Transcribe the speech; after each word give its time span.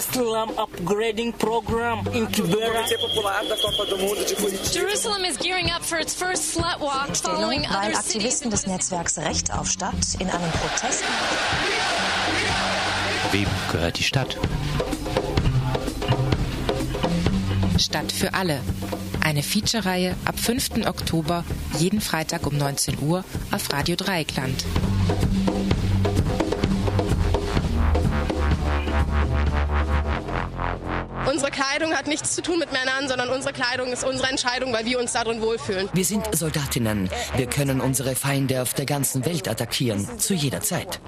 slum 0.00 0.50
upgrading 0.56 1.32
program 1.38 2.06
in 2.12 2.26
Kibera. 2.28 2.84
Jerusalem 4.72 5.24
is 5.24 5.36
gearing 5.36 5.70
up 5.70 5.82
for 5.82 5.98
its 5.98 6.14
first 6.14 6.54
slut 6.54 6.80
walk 6.80 7.16
following 7.16 7.66
other 7.66 7.96
Aktivisten 7.96 8.50
des 8.50 8.66
Netzwerks 8.66 9.18
Recht 9.18 9.52
auf 9.52 9.68
Stadt 9.68 9.94
in 10.18 10.28
einem 10.28 10.50
Protest 10.52 11.04
Wem 13.32 13.46
gehört 13.70 13.98
die 13.98 14.02
Stadt? 14.02 14.36
Stadt 17.78 18.10
für 18.12 18.34
alle. 18.34 18.60
Eine 19.22 19.42
Feature-Reihe 19.42 20.16
ab 20.24 20.38
5. 20.38 20.86
Oktober, 20.86 21.44
jeden 21.78 22.00
Freitag 22.00 22.46
um 22.46 22.56
19 22.56 22.98
Uhr 23.00 23.24
auf 23.52 23.72
Radio 23.72 23.94
Dreieckland. 23.94 24.64
Kleidung 31.80 31.96
hat 31.96 32.08
nichts 32.08 32.34
zu 32.34 32.42
tun 32.42 32.58
mit 32.58 32.72
Männern, 32.72 33.08
sondern 33.08 33.30
unsere 33.30 33.54
Kleidung 33.54 33.90
ist 33.90 34.04
unsere 34.04 34.28
Entscheidung, 34.28 34.70
weil 34.70 34.84
wir 34.84 35.00
uns 35.00 35.12
darin 35.12 35.40
wohlfühlen. 35.40 35.88
Wir 35.94 36.04
sind 36.04 36.26
Soldatinnen. 36.36 37.08
Wir 37.36 37.46
können 37.46 37.80
unsere 37.80 38.14
Feinde 38.14 38.60
auf 38.60 38.74
der 38.74 38.84
ganzen 38.84 39.24
Welt 39.24 39.48
attackieren, 39.48 40.18
zu 40.18 40.34
jeder 40.34 40.60
Zeit. 40.60 41.00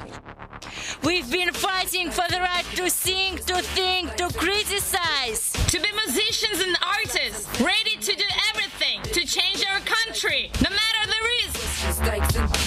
We've 1.03 1.31
been 1.31 1.53
fighting 1.53 2.11
for 2.11 2.25
the 2.31 2.39
right 2.39 2.65
to 2.77 2.89
sing, 2.89 3.37
to 3.47 3.61
think, 3.75 4.17
to 4.17 4.29
criticize. 4.29 5.53
To 5.71 5.79
be 5.79 5.89
musicians 6.07 6.63
and 6.65 6.79
artists, 6.81 7.47
ready 7.61 7.99
to 8.01 8.13
do 8.17 8.25
everything 8.55 9.03
to 9.13 9.21
change 9.27 9.63
our 9.69 9.81
country, 9.85 10.51
no 10.63 10.71
matter 10.71 11.03
the 11.07 11.21
risks. 11.37 12.62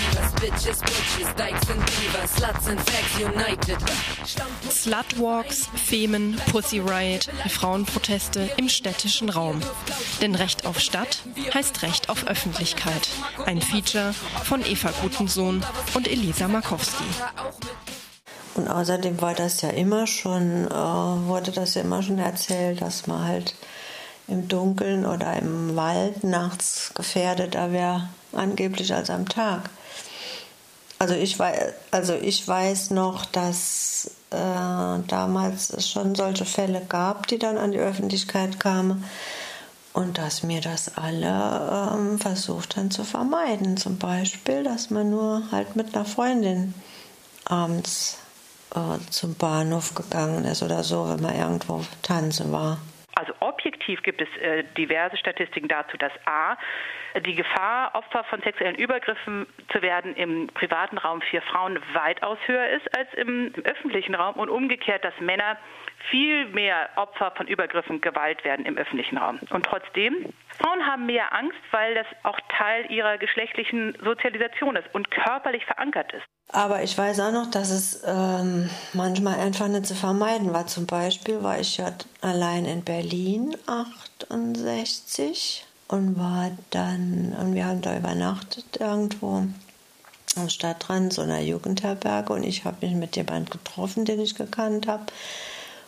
Bitches, 0.45 0.79
bitches, 0.81 1.33
Dykes 1.33 1.69
and 1.71 1.83
Beavers, 1.87 2.35
sluts 2.35 2.67
and 2.67 2.79
fags 2.79 3.19
united. 3.19 3.79
Slutwalks, 4.69 5.67
Femen, 5.73 6.39
Pussy 6.51 6.79
Riot, 6.79 7.27
Frauenproteste 7.49 8.51
im 8.57 8.69
städtischen 8.69 9.29
Raum. 9.29 9.59
Denn 10.21 10.35
Recht 10.35 10.67
auf 10.67 10.79
Stadt 10.79 11.23
heißt 11.51 11.81
Recht 11.81 12.09
auf 12.09 12.27
Öffentlichkeit. 12.27 13.09
Ein 13.47 13.59
Feature 13.59 14.13
von 14.43 14.63
Eva 14.63 14.91
Gutensohn 15.01 15.65
und 15.95 16.07
Elisa 16.07 16.47
Markowski. 16.47 17.05
Und 18.53 18.67
außerdem 18.67 19.19
war 19.23 19.33
das 19.33 19.63
ja 19.63 19.69
immer 19.69 20.05
schon, 20.05 20.67
äh, 20.67 20.69
wurde 20.69 21.53
das 21.53 21.73
ja 21.73 21.81
immer 21.81 22.03
schon 22.03 22.19
erzählt, 22.19 22.83
dass 22.83 23.07
man 23.07 23.27
halt 23.27 23.55
im 24.27 24.47
Dunkeln 24.47 25.07
oder 25.07 25.37
im 25.37 25.75
Wald 25.75 26.23
nachts 26.23 26.91
gefährdeter 26.93 27.71
wäre, 27.71 28.09
angeblich 28.31 28.93
als 28.93 29.09
am 29.09 29.27
Tag. 29.27 29.71
Also 30.97 31.13
ich 31.13 31.37
weiß, 31.37 31.73
also 31.91 32.13
ich 32.13 32.47
weiß 32.47 32.91
noch, 32.91 33.25
dass 33.25 34.11
äh, 34.31 34.35
damals 35.07 35.69
es 35.69 35.89
schon 35.89 36.15
solche 36.15 36.45
Fälle 36.45 36.81
gab, 36.87 37.27
die 37.27 37.37
dann 37.37 37.57
an 37.57 37.71
die 37.71 37.79
Öffentlichkeit 37.79 38.59
kamen 38.59 39.03
und 39.93 40.17
dass 40.17 40.43
mir 40.43 40.61
das 40.61 40.97
alle 40.97 41.91
ähm, 41.93 42.19
versucht 42.19 42.77
haben 42.77 42.91
zu 42.91 43.03
vermeiden. 43.03 43.77
Zum 43.77 43.97
Beispiel, 43.97 44.63
dass 44.63 44.89
man 44.89 45.09
nur 45.09 45.43
halt 45.51 45.75
mit 45.75 45.95
einer 45.95 46.05
Freundin 46.05 46.73
abends 47.45 48.17
äh, 48.73 48.99
zum 49.09 49.35
Bahnhof 49.35 49.95
gegangen 49.95 50.45
ist 50.45 50.63
oder 50.63 50.83
so, 50.83 51.07
wenn 51.09 51.21
man 51.21 51.35
irgendwo 51.35 51.83
tanzen 52.01 52.51
war. 52.51 52.77
Also 53.15 53.33
objektiv 53.39 54.03
gibt 54.03 54.21
es 54.21 54.27
äh, 54.41 54.63
diverse 54.77 55.15
Statistiken 55.15 55.69
dazu, 55.69 55.95
dass 55.97 56.11
A, 56.25 56.57
die 57.21 57.35
Gefahr, 57.35 57.95
Opfer 57.95 58.25
von 58.25 58.41
sexuellen 58.41 58.75
Übergriffen 58.75 59.47
zu 59.71 59.81
werden 59.81 60.15
im 60.15 60.47
privaten 60.47 60.97
Raum 60.97 61.21
für 61.21 61.39
Frauen 61.41 61.79
weitaus 61.93 62.37
höher 62.45 62.67
ist 62.69 62.97
als 62.97 63.13
im, 63.13 63.53
im 63.55 63.63
öffentlichen 63.63 64.15
Raum 64.15 64.35
und 64.35 64.49
umgekehrt, 64.49 65.05
dass 65.05 65.17
Männer 65.21 65.57
viel 66.09 66.45
mehr 66.47 66.89
Opfer 66.97 67.31
von 67.31 67.47
Übergriffen, 67.47 68.01
Gewalt 68.01 68.43
werden 68.43 68.65
im 68.65 68.77
öffentlichen 68.77 69.17
Raum. 69.17 69.39
Und 69.49 69.65
trotzdem, 69.65 70.33
Frauen 70.59 70.85
haben 70.85 71.05
mehr 71.05 71.33
Angst, 71.33 71.57
weil 71.71 71.95
das 71.95 72.07
auch 72.23 72.39
Teil 72.49 72.91
ihrer 72.91 73.17
geschlechtlichen 73.17 73.97
Sozialisation 74.03 74.75
ist 74.75 74.93
und 74.93 75.09
körperlich 75.09 75.65
verankert 75.65 76.13
ist. 76.13 76.34
Aber 76.49 76.83
ich 76.83 76.97
weiß 76.97 77.19
auch 77.19 77.31
noch, 77.31 77.51
dass 77.51 77.69
es 77.69 77.99
ähm, 78.05 78.69
manchmal 78.93 79.39
einfach 79.39 79.67
nicht 79.67 79.87
zu 79.87 79.95
vermeiden 79.95 80.53
war. 80.53 80.67
Zum 80.67 80.85
Beispiel 80.85 81.43
war 81.43 81.59
ich 81.59 81.77
ja 81.77 81.91
allein 82.21 82.65
in 82.65 82.83
Berlin 82.83 83.57
68 83.65 85.65
und 85.87 86.17
war 86.17 86.51
dann, 86.69 87.35
und 87.39 87.55
wir 87.55 87.65
haben 87.65 87.81
da 87.81 87.97
übernachtet 87.97 88.77
irgendwo 88.79 89.43
am 90.35 90.49
Stadtrand 90.49 91.13
so 91.13 91.21
einer 91.21 91.41
Jugendherberge 91.41 92.33
und 92.33 92.43
ich 92.43 92.65
habe 92.65 92.85
mich 92.85 92.95
mit 92.95 93.15
jemandem 93.15 93.51
getroffen, 93.51 94.05
den 94.05 94.19
ich 94.19 94.35
gekannt 94.35 94.87
habe 94.87 95.05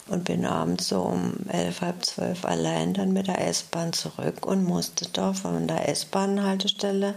und 0.08 0.24
bin 0.24 0.46
abends 0.46 0.88
so 0.88 1.02
um 1.02 1.36
elf, 1.50 1.82
halb 1.82 2.06
zwölf 2.06 2.46
allein 2.46 2.94
dann 2.94 3.12
mit 3.12 3.28
der 3.28 3.46
S-Bahn 3.48 3.94
zurück 3.94 4.46
und 4.46 4.64
musste 4.64 5.08
da 5.12 5.34
von 5.34 5.68
der 5.68 5.90
S-Bahn-Haltestelle 5.90 7.14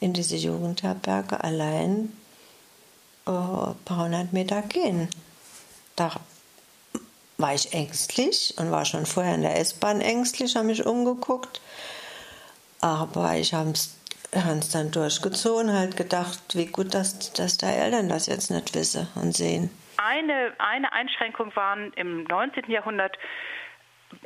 in 0.00 0.12
diese 0.12 0.36
Jugendherberge 0.36 1.42
allein 1.42 2.12
äh, 3.26 3.74
paar 3.84 4.04
hundert 4.04 4.32
Meter 4.32 4.62
gehen. 4.62 5.08
Da 5.96 6.12
war 7.38 7.54
ich 7.54 7.72
ängstlich 7.72 8.54
und 8.58 8.70
war 8.70 8.84
schon 8.84 9.06
vorher 9.06 9.34
in 9.34 9.42
der 9.42 9.58
S-Bahn 9.58 10.00
ängstlich, 10.00 10.56
habe 10.56 10.66
mich 10.66 10.86
umgeguckt. 10.86 11.60
Aber 12.80 13.34
ich 13.34 13.54
habe 13.54 13.70
es 13.70 13.98
dann 14.72 14.90
durchgezogen, 14.90 15.72
halt 15.72 15.96
gedacht, 15.96 16.40
wie 16.54 16.66
gut, 16.66 16.94
dass, 16.94 17.32
dass 17.32 17.58
der 17.58 17.76
Eltern 17.76 18.08
das 18.08 18.26
jetzt 18.26 18.50
nicht 18.50 18.74
wissen 18.74 19.08
und 19.14 19.36
sehen. 19.36 19.70
Eine, 19.98 20.52
eine 20.58 20.92
Einschränkung 20.92 21.54
waren 21.54 21.92
im 21.94 22.24
19. 22.24 22.70
Jahrhundert 22.70 23.16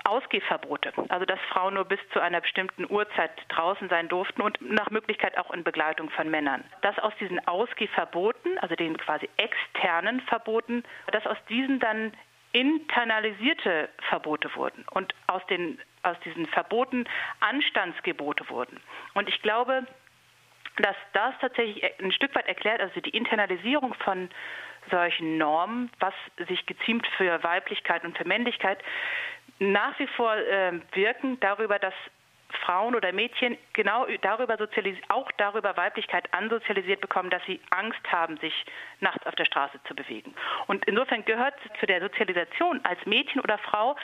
Ausgehverbote, 0.05 0.93
also 1.09 1.25
dass 1.25 1.39
Frauen 1.51 1.75
nur 1.75 1.85
bis 1.85 2.01
zu 2.13 2.21
einer 2.21 2.41
bestimmten 2.41 2.87
Uhrzeit 2.91 3.31
draußen 3.49 3.89
sein 3.89 4.09
durften 4.09 4.43
und 4.43 4.61
nach 4.61 4.91
Möglichkeit 4.91 5.37
auch 5.39 5.51
in 5.51 5.65
Begleitung 5.65 6.11
von 6.11 6.31
Männern. 6.31 6.65
Dass 6.83 6.99
aus 6.99 7.13
diesen 7.21 7.47
Ausgehverboten, 7.47 8.59
also 8.59 8.75
den 8.75 8.97
quasi 8.97 9.29
externen 9.37 10.21
Verboten, 10.23 10.85
dass 11.13 11.27
aus 11.27 11.39
diesen 11.49 11.81
dann 11.81 12.13
internalisierte 12.53 13.91
Verbote 14.09 14.55
wurden 14.55 14.85
und 14.91 15.15
aus, 15.27 15.45
den, 15.47 15.79
aus 16.03 16.19
diesen 16.25 16.47
Verboten 16.47 17.05
Anstandsgebote 17.41 18.49
wurden. 18.49 18.81
Und 19.15 19.29
ich 19.29 19.43
glaube, 19.43 19.87
dass 20.79 20.97
das 21.13 21.35
tatsächlich 21.41 21.85
ein 22.01 22.13
Stück 22.13 22.35
weit 22.35 22.47
erklärt, 22.47 22.81
also 22.81 23.01
die 23.01 23.11
Internalisierung 23.11 23.95
von 23.95 24.31
solchen 24.91 25.37
Normen, 25.39 25.91
was 25.99 26.15
sich 26.49 26.65
geziemt 26.67 27.07
für 27.17 27.43
Weiblichkeit 27.43 28.05
und 28.05 28.17
für 28.17 28.27
Männlichkeit, 28.27 28.79
nach 29.59 29.99
wie 29.99 30.07
vor 30.09 30.37
äh, 30.37 30.73
wirken 30.93 31.39
darüber, 31.41 31.79
dass 31.79 31.95
Frauen 32.65 32.95
oder 32.95 33.13
Mädchen 33.13 33.59
genau 33.73 34.07
darüber 34.23 34.57
auch 35.09 35.31
darüber 35.37 35.77
Weiblichkeit 35.77 36.33
ansozialisiert 36.33 37.01
bekommen, 37.01 37.31
dass 37.31 37.43
sie 37.47 37.61
Angst 37.71 38.01
haben, 38.11 38.39
sich 38.39 38.53
nachts 39.01 39.27
auf 39.27 39.35
der 39.35 39.45
Straße 39.45 39.79
zu 39.89 39.95
bewegen. 39.95 40.35
Und 40.67 40.85
insofern 40.87 41.25
gehört 41.25 41.55
zu 41.81 41.87
der 41.87 42.01
Sozialisation 42.01 42.81
als 42.85 43.05
Mädchen 43.05 43.41
oder 43.41 43.59
Frau 43.59 43.97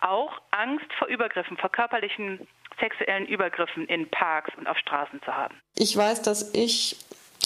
auch 0.00 0.40
Angst 0.50 0.86
vor 0.98 1.08
Übergriffen, 1.08 1.56
vor 1.58 1.70
körperlichen 1.70 2.46
sexuellen 2.80 3.26
Übergriffen 3.26 3.86
in 3.86 4.08
Parks 4.10 4.50
und 4.56 4.66
auf 4.66 4.78
Straßen 4.78 5.20
zu 5.22 5.34
haben. 5.34 5.60
Ich 5.76 5.96
weiß, 5.96 6.22
dass 6.22 6.54
ich 6.54 6.96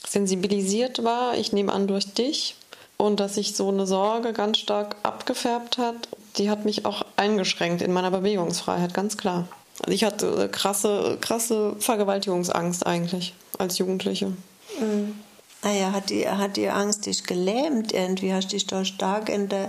sensibilisiert 0.05 1.05
war, 1.05 1.37
ich 1.37 1.53
nehme 1.53 1.72
an 1.72 1.87
durch 1.89 2.15
dich, 2.15 2.56
und 2.97 3.21
dass 3.21 3.34
sich 3.34 3.55
so 3.55 3.69
eine 3.69 3.87
Sorge 3.87 4.33
ganz 4.33 4.59
stark 4.59 4.97
abgefärbt 5.03 5.78
hat, 5.78 6.09
die 6.39 6.51
hat 6.51 6.65
mich 6.65 6.85
auch 6.85 7.03
eingeschränkt 7.17 7.83
in 7.83 7.93
meiner 7.93 8.11
Bewegungsfreiheit, 8.11 8.95
ganz 8.95 9.17
klar. 9.17 9.49
Also 9.81 9.93
ich 9.93 10.05
hatte 10.05 10.49
krasse, 10.49 11.19
krasse 11.21 11.77
Vergewaltigungsangst 11.79 12.87
eigentlich 12.87 13.35
als 13.59 13.79
Jugendliche. 13.79 14.33
Mhm. 14.81 15.19
Naja, 15.63 15.93
hat 15.93 16.10
die, 16.10 16.28
hat 16.28 16.57
die 16.57 16.69
Angst 16.69 17.07
dich 17.07 17.25
gelähmt 17.25 17.93
irgendwie? 17.93 18.33
Hast 18.33 18.49
du 18.49 18.57
dich 18.57 18.66
doch 18.66 18.84
stark 18.84 19.28
in, 19.28 19.49
der, 19.49 19.69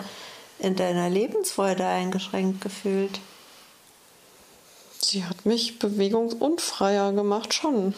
in 0.59 0.75
deiner 0.75 1.09
Lebensfreude 1.09 1.86
eingeschränkt 1.86 2.62
gefühlt? 2.62 3.19
Sie 5.00 5.24
hat 5.24 5.45
mich 5.45 5.80
bewegungsunfreier 5.80 7.13
gemacht, 7.13 7.53
schon. 7.53 7.94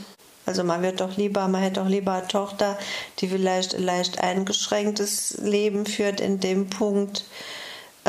Also 0.46 0.64
man 0.64 0.82
wird 0.82 1.02
doch 1.02 1.18
lieber, 1.18 1.48
man 1.48 1.62
hätte 1.62 1.80
doch 1.80 1.90
lieber 1.90 2.14
eine 2.14 2.28
Tochter, 2.28 2.78
die 3.20 3.28
vielleicht 3.28 3.76
ein 3.76 3.84
leicht 3.84 4.20
eingeschränktes 4.20 5.38
Leben 5.42 5.86
führt 5.86 6.22
in 6.22 6.40
dem 6.40 6.70
Punkt, 6.70 7.24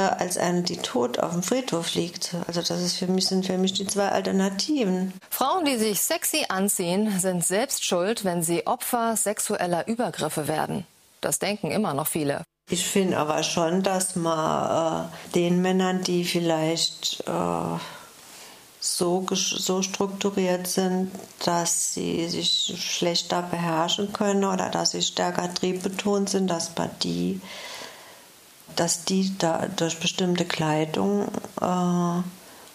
äh, 0.00 0.22
als 0.22 0.38
eine, 0.38 0.62
die 0.62 0.78
tot 0.78 1.18
auf 1.18 1.32
dem 1.32 1.42
Friedhof 1.42 1.94
liegt. 1.94 2.34
Also 2.46 2.60
das 2.60 2.80
ist 2.82 2.96
für 2.96 3.06
mich, 3.06 3.26
sind 3.26 3.46
für 3.46 3.58
mich 3.58 3.74
die 3.74 3.86
zwei 3.86 4.08
Alternativen. 4.08 5.12
Frauen, 5.28 5.64
die 5.64 5.76
sich 5.76 6.00
sexy 6.00 6.46
anziehen, 6.48 7.18
sind 7.20 7.44
selbst 7.44 7.84
schuld, 7.84 8.24
wenn 8.24 8.42
sie 8.42 8.66
Opfer 8.66 9.16
sexueller 9.16 9.86
Übergriffe 9.86 10.48
werden. 10.48 10.86
Das 11.20 11.38
denken 11.38 11.70
immer 11.70 11.92
noch 11.92 12.06
viele. 12.06 12.42
Ich 12.70 12.86
finde 12.86 13.18
aber 13.18 13.42
schon, 13.42 13.82
dass 13.82 14.16
man 14.16 15.08
äh, 15.08 15.32
den 15.34 15.60
Männern, 15.60 16.02
die 16.02 16.24
vielleicht 16.24 17.24
äh, 17.26 17.78
so, 18.80 19.26
so 19.32 19.82
strukturiert 19.82 20.66
sind, 20.66 21.10
dass 21.44 21.92
sie 21.92 22.28
sich 22.28 22.74
schlechter 22.78 23.42
beherrschen 23.42 24.12
können 24.12 24.44
oder 24.44 24.70
dass 24.70 24.92
sie 24.92 25.02
stärker 25.02 25.52
triebbetont 25.52 26.30
sind, 26.30 26.48
dass 26.48 26.74
man 26.76 26.90
die 27.02 27.40
dass 28.76 29.04
die 29.04 29.36
da 29.38 29.66
durch 29.76 29.98
bestimmte 29.98 30.44
Kleidung 30.44 31.28
äh, 31.60 31.64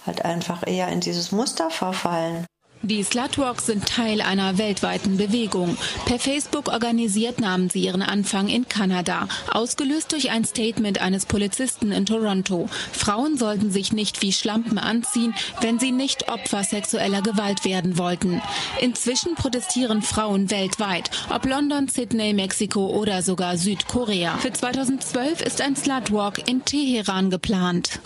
halt 0.05 0.23
einfach 0.23 0.65
eher 0.65 0.89
in 0.89 0.99
dieses 0.99 1.31
Muster 1.31 1.69
verfallen. 1.69 2.45
Die 2.81 3.01
Slutwalks 3.03 3.65
sind 3.65 3.87
Teil 3.87 4.21
einer 4.21 4.57
weltweiten 4.57 5.17
Bewegung. 5.17 5.75
Per 6.05 6.19
Facebook 6.19 6.67
organisiert 6.67 7.39
nahmen 7.39 7.69
sie 7.69 7.83
ihren 7.83 8.03
Anfang 8.03 8.47
in 8.47 8.67
Kanada, 8.67 9.27
ausgelöst 9.51 10.11
durch 10.11 10.29
ein 10.29 10.45
Statement 10.45 11.01
eines 11.01 11.25
Polizisten 11.25 11.91
in 11.91 12.05
Toronto. 12.05 12.69
Frauen 12.91 13.37
sollten 13.37 13.71
sich 13.71 13.91
nicht 13.91 14.21
wie 14.21 14.31
Schlampen 14.31 14.77
anziehen, 14.77 15.33
wenn 15.61 15.79
sie 15.79 15.91
nicht 15.91 16.29
Opfer 16.29 16.63
sexueller 16.63 17.23
Gewalt 17.23 17.65
werden 17.65 17.97
wollten. 17.97 18.41
Inzwischen 18.79 19.33
protestieren 19.33 20.03
Frauen 20.03 20.51
weltweit, 20.51 21.09
ob 21.33 21.45
London, 21.45 21.87
Sydney, 21.87 22.33
Mexiko 22.33 22.87
oder 22.87 23.23
sogar 23.23 23.57
Südkorea. 23.57 24.37
Für 24.37 24.53
2012 24.53 25.41
ist 25.41 25.61
ein 25.61 25.75
Slutwalk 25.75 26.47
in 26.47 26.63
Teheran 26.65 27.31
geplant. 27.31 27.99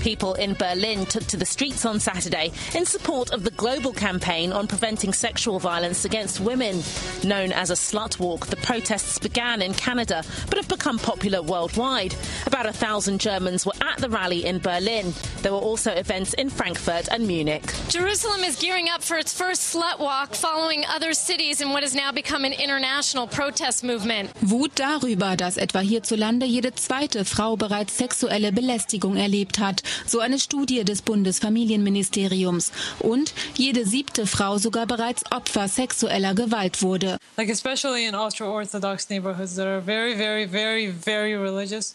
People 0.00 0.34
in 0.34 0.54
Berlin 0.54 1.04
took 1.06 1.24
to 1.24 1.36
the 1.36 1.44
streets 1.44 1.84
on 1.84 1.98
Saturday 1.98 2.52
in 2.74 2.84
support 2.86 3.32
of 3.32 3.42
the 3.42 3.50
global 3.50 3.92
campaign 3.92 4.52
on 4.52 4.66
preventing 4.66 5.12
sexual 5.12 5.58
violence 5.58 6.04
against 6.04 6.40
women. 6.40 6.82
Known 7.24 7.52
as 7.52 7.70
a 7.70 7.74
slut 7.74 8.18
walk, 8.20 8.46
the 8.46 8.56
protests 8.56 9.18
began 9.18 9.62
in 9.62 9.74
Canada 9.74 10.22
but 10.48 10.58
have 10.58 10.68
become 10.68 10.98
popular 10.98 11.42
worldwide. 11.42 12.14
About 12.46 12.66
a 12.66 12.72
thousand 12.72 13.20
Germans 13.20 13.66
were 13.66 13.72
at 13.80 13.98
the 13.98 14.08
rally 14.08 14.44
in 14.44 14.58
Berlin. 14.58 15.12
There 15.42 15.52
were 15.52 15.58
also 15.58 15.90
events 15.92 16.34
in 16.34 16.50
Frankfurt 16.50 17.08
and 17.08 17.26
Munich. 17.26 17.64
Jerusalem 17.88 18.44
is 18.44 18.56
gearing 18.56 18.88
up 18.88 19.02
for 19.02 19.16
its 19.16 19.32
first 19.32 19.74
slut 19.74 19.98
walk 19.98 20.34
following 20.34 20.84
other 20.86 21.14
cities 21.14 21.60
in 21.60 21.70
what 21.70 21.82
has 21.82 21.94
now 21.94 22.12
become 22.12 22.44
an 22.44 22.52
international 22.52 23.26
protest 23.26 23.82
movement. 23.82 24.30
Wut 24.42 24.72
darüber, 24.76 25.36
dass 25.36 25.56
etwa 25.56 25.80
hierzulande 25.80 26.46
jede 26.46 26.74
zweite 26.74 27.24
Frau 27.24 27.56
bereits 27.56 27.96
sexuelle 27.96 28.52
Belästigung 28.52 29.16
erlebt 29.16 29.58
hat, 29.58 29.82
so 30.06 30.20
eine 30.20 30.38
Studie 30.38 30.84
des 30.84 31.02
Bundesfamilienministeriums. 31.02 32.72
Und 33.00 33.32
jede 33.54 33.86
siebte 33.86 34.26
Frau 34.26 34.58
sogar 34.58 34.86
bereits 34.86 35.24
Opfer 35.30 35.68
sexueller 35.68 36.34
Gewalt 36.34 36.82
wurde. 36.82 37.18
Like 37.36 37.50
especially 37.50 38.06
in 38.06 38.14
ultra-orthodox 38.14 39.08
neighborhoods 39.08 39.56
that 39.56 39.66
are 39.66 39.80
very, 39.80 40.14
very, 40.14 40.46
very, 40.46 40.88
very 40.88 41.34
religious. 41.34 41.94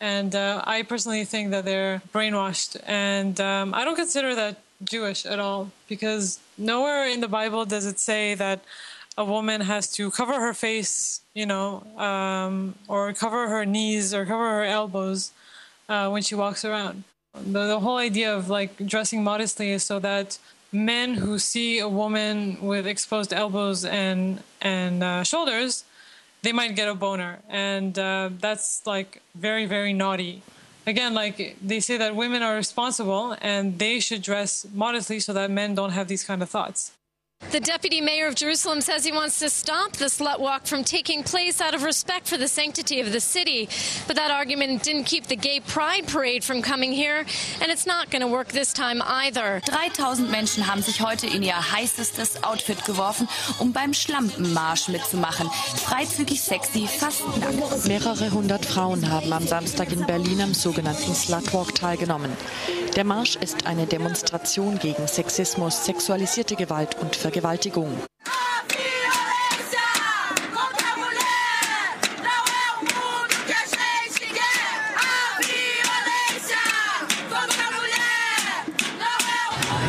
And 0.00 0.34
uh, 0.34 0.62
I 0.66 0.82
personally 0.82 1.24
think 1.24 1.52
that 1.52 1.64
they're 1.64 2.02
brainwashed. 2.12 2.76
And 2.86 3.40
um, 3.40 3.72
I 3.72 3.84
don't 3.84 3.96
consider 3.96 4.34
that 4.34 4.56
Jewish 4.84 5.24
at 5.26 5.38
all 5.38 5.70
because 5.88 6.40
nowhere 6.58 7.06
in 7.06 7.20
the 7.20 7.28
Bible 7.28 7.64
does 7.64 7.86
it 7.86 8.00
say 8.00 8.34
that 8.34 8.60
a 9.16 9.24
woman 9.24 9.60
has 9.60 9.90
to 9.92 10.10
cover 10.10 10.40
her 10.40 10.54
face, 10.54 11.20
you 11.34 11.46
know, 11.46 11.84
um, 11.96 12.74
or 12.88 13.12
cover 13.12 13.48
her 13.48 13.64
knees 13.64 14.14
or 14.14 14.24
cover 14.24 14.48
her 14.48 14.64
elbows 14.64 15.32
uh, 15.88 16.08
when 16.08 16.22
she 16.22 16.34
walks 16.34 16.64
around. 16.64 17.04
The, 17.34 17.66
the 17.66 17.80
whole 17.80 17.96
idea 17.96 18.34
of 18.34 18.48
like 18.48 18.76
dressing 18.86 19.24
modestly 19.24 19.70
is 19.70 19.82
so 19.84 19.98
that 20.00 20.38
men 20.70 21.14
who 21.14 21.38
see 21.38 21.78
a 21.78 21.88
woman 21.88 22.58
with 22.60 22.86
exposed 22.86 23.32
elbows 23.32 23.84
and 23.84 24.42
and 24.60 25.02
uh, 25.02 25.24
shoulders, 25.24 25.84
they 26.42 26.52
might 26.52 26.76
get 26.76 26.88
a 26.88 26.94
boner, 26.94 27.40
and 27.48 27.98
uh, 27.98 28.30
that's 28.38 28.86
like 28.86 29.22
very 29.34 29.66
very 29.66 29.92
naughty. 29.92 30.42
Again, 30.86 31.14
like 31.14 31.56
they 31.62 31.80
say 31.80 31.96
that 31.96 32.16
women 32.16 32.42
are 32.42 32.56
responsible 32.56 33.36
and 33.40 33.78
they 33.78 34.00
should 34.00 34.20
dress 34.20 34.66
modestly 34.74 35.20
so 35.20 35.32
that 35.32 35.50
men 35.50 35.74
don't 35.74 35.92
have 35.92 36.08
these 36.08 36.24
kind 36.24 36.42
of 36.42 36.50
thoughts. 36.50 36.92
The 37.50 37.60
deputy 37.60 38.00
mayor 38.00 38.28
of 38.28 38.34
Jerusalem 38.34 38.80
says 38.80 39.04
he 39.04 39.12
wants 39.12 39.38
to 39.40 39.50
stop 39.50 39.92
the 39.92 40.06
slut 40.06 40.38
walk 40.40 40.66
from 40.66 40.84
taking 40.84 41.22
place 41.22 41.60
out 41.60 41.74
of 41.74 41.82
respect 41.82 42.26
for 42.26 42.38
the 42.38 42.48
sanctity 42.48 43.00
of 43.00 43.12
the 43.12 43.20
city. 43.20 43.68
But 44.06 44.16
that 44.16 44.30
argument 44.30 44.82
didn't 44.82 45.04
keep 45.04 45.26
the 45.26 45.36
gay 45.36 45.60
pride 45.60 46.06
parade 46.06 46.44
from 46.44 46.62
coming 46.62 46.92
here, 46.92 47.26
and 47.60 47.70
it's 47.70 47.84
not 47.86 48.10
going 48.10 48.22
to 48.22 48.28
work 48.28 48.48
this 48.48 48.72
time 48.72 49.02
either. 49.04 49.60
3000 49.66 50.30
Menschen 50.30 50.66
haben 50.66 50.80
sich 50.80 51.02
heute 51.02 51.26
in 51.26 51.42
ihr 51.42 51.54
heißestes 51.54 52.42
Outfit 52.42 52.86
geworfen, 52.86 53.28
um 53.58 53.72
beim 53.72 53.92
Schlampenmarsch 53.92 54.88
mitzumachen. 54.88 55.50
Freizügig, 55.76 56.40
sexy, 56.40 56.86
fast 56.86 57.20
nackt. 57.36 57.86
Mehrere 57.86 58.30
hundert 58.30 58.64
Frauen 58.64 59.10
haben 59.10 59.30
am 59.30 59.46
Samstag 59.46 59.92
in 59.92 60.06
Berlin 60.06 60.40
am 60.40 60.54
sogenannten 60.54 61.14
Slutwalk 61.14 61.74
teilgenommen. 61.74 62.34
Der 62.96 63.04
Marsch 63.04 63.36
ist 63.36 63.66
eine 63.66 63.86
Demonstration 63.86 64.78
gegen 64.78 65.06
Sexismus, 65.06 65.84
sexualisierte 65.84 66.56
Gewalt 66.56 66.96
und 67.00 67.16
Vergewaltigung. 67.16 67.31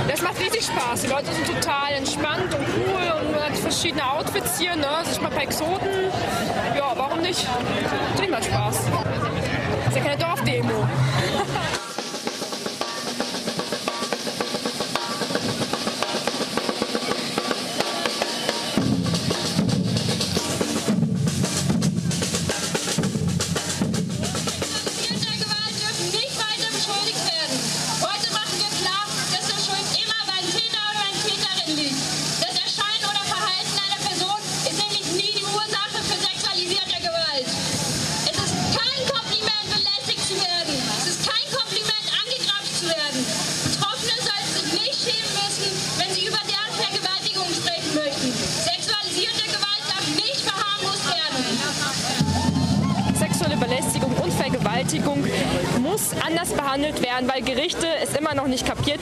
Das 0.08 0.22
macht 0.22 0.40
richtig 0.40 0.66
Spaß. 0.66 1.02
Die 1.02 1.08
Leute 1.08 1.26
sind 1.34 1.48
total 1.48 1.94
entspannt 1.94 2.54
und 2.54 2.66
cool 2.78 3.20
und 3.20 3.32
man 3.32 3.44
hat 3.44 3.58
verschiedene 3.58 4.10
Outfits 4.10 4.60
hier, 4.60 4.76
ne? 4.76 5.04
Sich 5.06 5.20
mal 5.20 5.28
ein 5.28 5.34
paar 5.34 5.44
Exoten. 5.44 5.90
Ja, 6.78 6.94
warum 6.96 7.20
nicht? 7.22 7.46
Natürlich 8.12 8.32
macht 8.32 8.46
Spaß. 8.46 8.78
ist 8.78 9.96
ja 9.96 10.02
keine 10.02 10.18
Dorfdemo. 10.18 10.88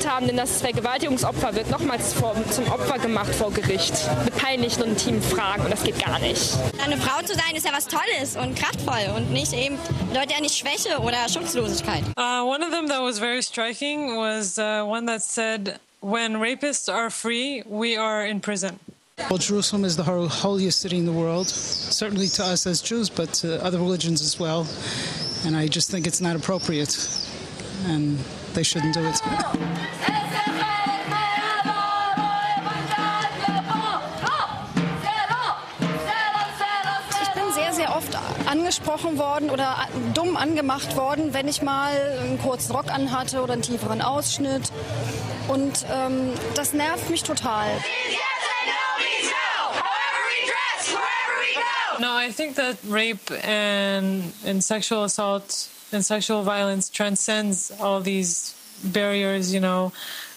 kapiert 0.01 0.13
haben, 0.13 0.27
denn 0.27 0.37
das 0.37 0.61
Vergewaltigungsopfer 0.61 1.55
wird 1.55 1.69
nochmals 1.69 2.13
vor, 2.13 2.35
zum 2.51 2.67
Opfer 2.71 2.99
gemacht 2.99 3.33
vor 3.33 3.51
Gericht 3.51 3.93
mit 4.25 4.35
peinlichen 4.35 4.83
und 4.83 4.89
intimen 4.91 5.21
Fragen 5.21 5.63
und 5.63 5.71
das 5.71 5.83
geht 5.83 6.03
gar 6.03 6.19
nicht. 6.19 6.53
Eine 6.83 6.97
Frau 6.97 7.21
zu 7.25 7.33
sein 7.33 7.55
ist 7.55 7.65
ja 7.65 7.71
was 7.73 7.87
Tolles 7.87 8.35
und 8.35 8.55
kraftvoll 8.55 9.15
und 9.15 9.31
nicht 9.31 9.53
eben 9.53 9.77
bedeutet 10.09 10.31
ja 10.31 10.41
nicht 10.41 10.57
Schwäche 10.57 10.99
oder 10.99 11.27
Schutzlosigkeit. 11.29 12.03
Uh, 12.17 12.43
one 12.43 12.63
of 12.63 12.71
them 12.71 12.87
that 12.87 13.01
was 13.01 13.19
very 13.19 13.41
striking 13.41 14.17
was 14.17 14.57
uh, 14.57 14.83
one 14.85 15.05
that 15.07 15.21
said, 15.21 15.79
"When 16.01 16.37
rapists 16.37 16.89
are 16.89 17.09
free, 17.09 17.63
we 17.67 17.99
are 17.99 18.25
in 18.27 18.41
prison." 18.41 18.79
Well, 19.29 19.37
Jerusalem 19.37 19.85
is 19.85 19.95
the 19.95 20.03
ho- 20.03 20.27
holiest 20.27 20.81
city 20.81 20.97
in 20.97 21.05
the 21.05 21.11
world, 21.11 21.47
certainly 21.47 22.27
to 22.29 22.43
us 22.43 22.65
as 22.65 22.81
Jews, 22.81 23.07
but 23.09 23.31
to 23.41 23.63
other 23.63 23.77
religions 23.77 24.21
as 24.21 24.39
well. 24.39 24.65
And 25.45 25.55
I 25.55 25.67
just 25.67 25.91
think 25.91 26.07
it's 26.07 26.21
not 26.21 26.35
appropriate, 26.35 26.89
and 27.87 28.19
they 28.53 28.63
shouldn't 28.63 28.93
do 28.93 29.01
it. 29.01 29.21
Ich 37.21 37.29
bin 37.33 37.53
sehr, 37.53 37.73
sehr 37.73 37.95
oft 37.95 38.17
angesprochen 38.47 39.17
worden 39.17 39.49
oder 39.49 39.87
dumm 40.13 40.35
angemacht 40.35 40.95
worden, 40.95 41.33
wenn 41.33 41.47
ich 41.47 41.61
mal 41.61 41.93
einen 42.21 42.39
kurzen 42.41 42.73
Rock 42.73 42.91
anhatte 42.91 43.41
oder 43.41 43.53
einen 43.53 43.61
tieferen 43.61 44.01
Ausschnitt. 44.01 44.71
Und 45.47 45.85
ähm, 45.91 46.33
das 46.55 46.73
nervt 46.73 47.09
mich 47.09 47.23
total. 47.23 47.67
No, 51.99 52.17
I 52.17 52.31
think 52.31 52.55
that 52.55 52.77
rape 52.89 53.31
and 53.43 54.33
and 54.43 54.63
sexual 54.63 55.03
assault 55.03 55.69
and 55.93 56.03
sexual 56.05 56.43
violence 56.43 56.89
transcends 56.89 57.71
all 57.79 58.01
these 58.01 58.55
barriers. 58.83 59.53
You 59.53 59.59
know, 59.59 59.91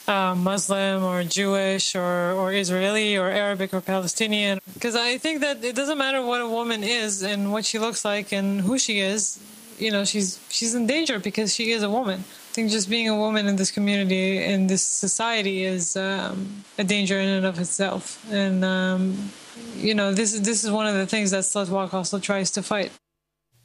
uh, 0.07 0.35
Muslim 0.35 1.03
or 1.03 1.25
Jewish 1.25 1.95
or 1.95 2.33
or 2.33 2.53
Israeli 2.53 3.17
or 3.17 3.29
Arabic 3.29 3.73
or 3.73 3.81
Palestinian. 3.81 4.61
Because 4.75 4.97
I 4.97 5.19
think 5.19 5.41
that 5.41 5.65
it 5.65 5.75
doesn't 5.75 5.99
matter 5.99 6.23
what 6.23 6.41
a 6.41 6.49
woman 6.49 6.85
is 6.85 7.23
and 7.23 7.53
what 7.53 7.65
she 7.65 7.79
looks 7.79 8.05
like 8.05 8.33
and 8.33 8.61
who 8.61 8.79
she 8.79 9.01
is. 9.01 9.39
You 9.79 9.91
know, 9.91 10.05
she's 10.05 10.39
she's 10.51 10.75
in 10.75 10.87
danger 10.87 11.19
because 11.19 11.55
she 11.55 11.73
is 11.73 11.83
a 11.83 11.91
woman. 11.91 12.21
I 12.21 12.53
think 12.55 12.71
just 12.71 12.89
being 12.89 13.09
a 13.09 13.17
woman 13.17 13.49
in 13.49 13.57
this 13.57 13.73
community 13.73 14.39
in 14.43 14.69
this 14.69 14.83
society 14.83 15.65
is 15.65 15.97
um, 15.97 16.65
a 16.79 16.85
danger 16.85 17.19
in 17.19 17.29
and 17.29 17.47
of 17.47 17.59
itself. 17.59 18.25
And 18.31 18.65
um, 18.65 19.31
you 19.77 19.95
know, 19.95 20.13
this 20.13 20.35
is 20.35 20.43
this 20.43 20.63
is 20.65 20.71
one 20.71 20.87
of 20.87 20.95
the 20.95 21.07
things 21.07 21.33
that 21.33 21.43
Slutwalk 21.45 21.93
also 21.93 22.19
tries 22.21 22.53
to 22.53 22.63
fight. 22.63 22.93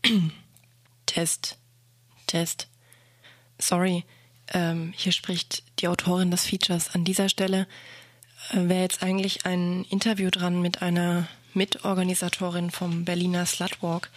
Test. 1.06 1.56
Test. 2.30 2.68
Sorry, 3.58 4.06
ähm, 4.54 4.94
hier 4.96 5.12
spricht 5.12 5.64
die 5.80 5.88
Autorin 5.88 6.32
des 6.32 6.46
Features. 6.46 6.96
An 6.96 7.04
dieser 7.04 7.28
Stelle 7.30 7.68
äh, 8.52 8.70
wäre 8.70 8.82
jetzt 8.82 9.04
eigentlich 9.04 9.46
ein 9.46 9.84
Interview 9.90 10.30
dran 10.30 10.62
mit 10.62 10.82
einer 10.82 11.28
Mitorganisatorin 11.54 12.72
vom 12.72 13.06
Berliner 13.06 13.46
Slutwalk, 13.46 14.10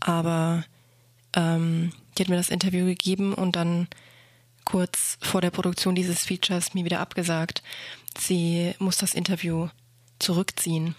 aber 0.00 0.64
ähm, 1.34 1.92
die 2.16 2.22
hat 2.22 2.28
mir 2.28 2.36
das 2.36 2.50
Interview 2.50 2.84
gegeben 2.84 3.34
und 3.34 3.56
dann 3.56 3.88
kurz 4.64 5.16
vor 5.22 5.40
der 5.40 5.50
Produktion 5.50 5.94
dieses 5.94 6.24
Features 6.24 6.74
mir 6.74 6.84
wieder 6.84 7.00
abgesagt. 7.00 7.62
Sie 8.18 8.74
muss 8.78 8.98
das 8.98 9.14
Interview 9.14 9.68
zurückziehen. 10.18 10.94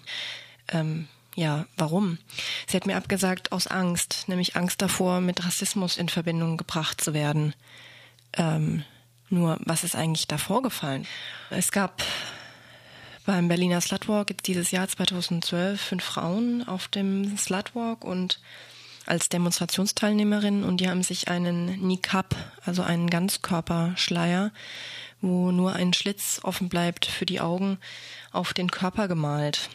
Ähm, 0.68 1.08
ja, 1.40 1.64
warum? 1.78 2.18
Sie 2.66 2.76
hat 2.76 2.86
mir 2.86 2.96
abgesagt 2.96 3.50
aus 3.50 3.66
Angst, 3.66 4.24
nämlich 4.26 4.56
Angst 4.56 4.82
davor, 4.82 5.22
mit 5.22 5.42
Rassismus 5.42 5.96
in 5.96 6.10
Verbindung 6.10 6.58
gebracht 6.58 7.00
zu 7.00 7.14
werden. 7.14 7.54
Ähm, 8.34 8.84
nur, 9.30 9.56
was 9.60 9.82
ist 9.82 9.96
eigentlich 9.96 10.28
da 10.28 10.36
vorgefallen? 10.36 11.06
Es 11.48 11.72
gab 11.72 12.02
beim 13.24 13.48
Berliner 13.48 13.80
Slutwalk 13.80 14.42
dieses 14.42 14.70
Jahr 14.70 14.86
2012 14.86 15.80
fünf 15.80 16.04
Frauen 16.04 16.68
auf 16.68 16.88
dem 16.88 17.38
Slutwalk 17.38 18.04
und 18.04 18.38
als 19.06 19.30
Demonstrationsteilnehmerin 19.30 20.62
und 20.62 20.78
die 20.82 20.90
haben 20.90 21.02
sich 21.02 21.28
einen 21.28 21.80
Niqab, 21.86 22.36
also 22.66 22.82
einen 22.82 23.08
Ganzkörperschleier, 23.08 24.52
wo 25.22 25.52
nur 25.52 25.72
ein 25.72 25.94
Schlitz 25.94 26.40
offen 26.42 26.68
bleibt 26.68 27.06
für 27.06 27.24
die 27.24 27.40
Augen, 27.40 27.78
auf 28.30 28.52
den 28.52 28.70
Körper 28.70 29.08
gemalt 29.08 29.70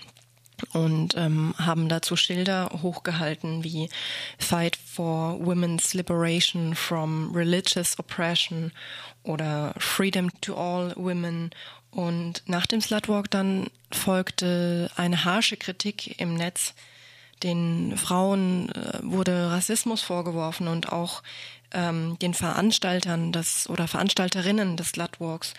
und 0.73 1.15
ähm, 1.15 1.53
haben 1.57 1.89
dazu 1.89 2.15
Schilder 2.15 2.69
hochgehalten 2.81 3.63
wie 3.63 3.89
Fight 4.37 4.75
for 4.75 5.39
Women's 5.39 5.93
Liberation 5.93 6.75
from 6.75 7.31
Religious 7.33 7.97
Oppression 7.99 8.71
oder 9.23 9.73
Freedom 9.77 10.29
to 10.41 10.55
All 10.55 10.93
Women. 10.95 11.51
Und 11.91 12.43
nach 12.45 12.65
dem 12.65 12.81
Slutwalk 12.81 13.31
dann 13.31 13.67
folgte 13.91 14.91
eine 14.95 15.23
harsche 15.23 15.57
Kritik 15.57 16.19
im 16.19 16.35
Netz. 16.35 16.73
Den 17.43 17.97
Frauen 17.97 18.69
äh, 18.69 18.99
wurde 19.01 19.51
Rassismus 19.51 20.01
vorgeworfen 20.01 20.67
und 20.67 20.91
auch 20.91 21.21
ähm, 21.71 22.17
den 22.19 22.33
Veranstaltern 22.33 23.31
des 23.31 23.69
oder 23.69 23.87
Veranstalterinnen 23.87 24.77
des 24.77 24.89
Slutwalks, 24.89 25.53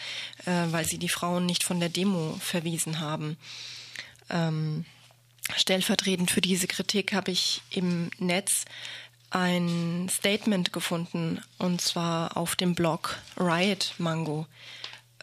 äh, 0.47 0.51
weil 0.71 0.85
sie 0.85 0.99
die 0.99 1.09
Frauen 1.09 1.47
nicht 1.47 1.63
von 1.63 1.79
der 1.79 1.91
Demo 1.91 2.37
verwiesen 2.41 3.01
haben. 3.01 3.37
Ähm, 4.31 4.85
stellvertretend 5.55 6.31
für 6.31 6.41
diese 6.41 6.67
Kritik 6.67 7.13
habe 7.13 7.31
ich 7.31 7.63
im 7.71 8.11
Netz 8.19 8.65
ein 9.31 10.09
Statement 10.11 10.73
gefunden 10.73 11.41
und 11.59 11.81
zwar 11.81 12.37
auf 12.37 12.57
dem 12.57 12.75
Blog 12.75 13.19
Riot 13.39 13.95
Mango. 13.99 14.47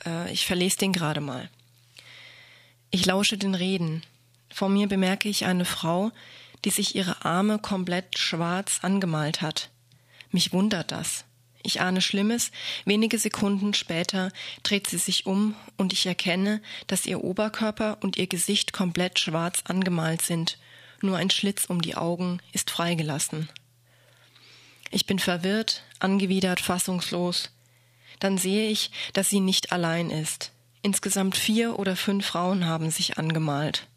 Äh, 0.05 0.31
ich 0.31 0.45
verlese 0.45 0.77
den 0.77 0.93
gerade 0.93 1.21
mal. 1.21 1.49
Ich 2.91 3.05
lausche 3.05 3.37
den 3.37 3.55
Reden. 3.55 4.03
Vor 4.51 4.69
mir 4.69 4.87
bemerke 4.87 5.29
ich 5.29 5.45
eine 5.45 5.65
Frau, 5.65 6.11
die 6.63 6.69
sich 6.69 6.95
ihre 6.95 7.25
Arme 7.25 7.59
komplett 7.59 8.17
schwarz 8.17 8.79
angemalt 8.81 9.41
hat. 9.41 9.69
Mich 10.31 10.53
wundert 10.53 10.91
das. 10.91 11.25
Ich 11.63 11.79
ahne 11.79 12.01
Schlimmes. 12.01 12.51
Wenige 12.83 13.17
Sekunden 13.17 13.73
später 13.73 14.31
dreht 14.63 14.87
sie 14.87 14.97
sich 14.97 15.25
um 15.25 15.55
und 15.77 15.93
ich 15.93 16.05
erkenne, 16.05 16.61
dass 16.87 17.05
ihr 17.05 17.23
Oberkörper 17.23 17.97
und 18.01 18.17
ihr 18.17 18.27
Gesicht 18.27 18.73
komplett 18.73 19.17
schwarz 19.17 19.61
angemalt 19.65 20.21
sind. 20.21 20.57
Nur 21.01 21.17
ein 21.17 21.29
Schlitz 21.29 21.65
um 21.65 21.81
die 21.81 21.95
Augen 21.95 22.41
ist 22.51 22.69
freigelassen. 22.69 23.49
Ich 24.91 25.05
bin 25.05 25.19
verwirrt, 25.19 25.83
angewidert, 25.99 26.59
fassungslos. 26.59 27.49
Dann 28.19 28.37
sehe 28.37 28.69
ich, 28.69 28.91
dass 29.13 29.29
sie 29.29 29.39
nicht 29.39 29.71
allein 29.71 30.09
ist. 30.09 30.51
Insgesamt 30.81 31.37
vier 31.37 31.79
oder 31.79 31.95
fünf 31.95 32.25
Frauen 32.25 32.65
haben 32.65 32.91
sich 32.91 33.17
angemalt. 33.17 33.87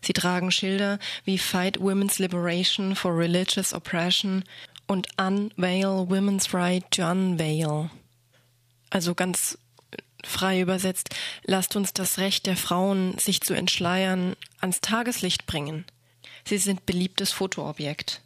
Sie 0.00 0.12
tragen 0.12 0.52
Schilder 0.52 1.00
wie 1.24 1.38
Fight 1.38 1.80
Women's 1.80 2.20
Liberation 2.20 2.94
for 2.94 3.16
Religious 3.16 3.74
Oppression 3.74 4.44
und 4.86 5.08
Unveil 5.18 6.08
Women's 6.08 6.52
Right 6.54 6.88
to 6.90 7.02
Unveil. 7.02 7.90
Also 8.90 9.14
ganz 9.14 9.58
frei 10.24 10.60
übersetzt, 10.60 11.14
lasst 11.44 11.76
uns 11.76 11.92
das 11.92 12.18
Recht 12.18 12.46
der 12.46 12.56
Frauen, 12.56 13.16
sich 13.18 13.40
zu 13.40 13.54
entschleiern, 13.54 14.36
ans 14.60 14.80
Tageslicht 14.80 15.46
bringen. 15.46 15.84
Sie 16.44 16.58
sind 16.58 16.86
beliebtes 16.86 17.32
Fotoobjekt. 17.32 18.22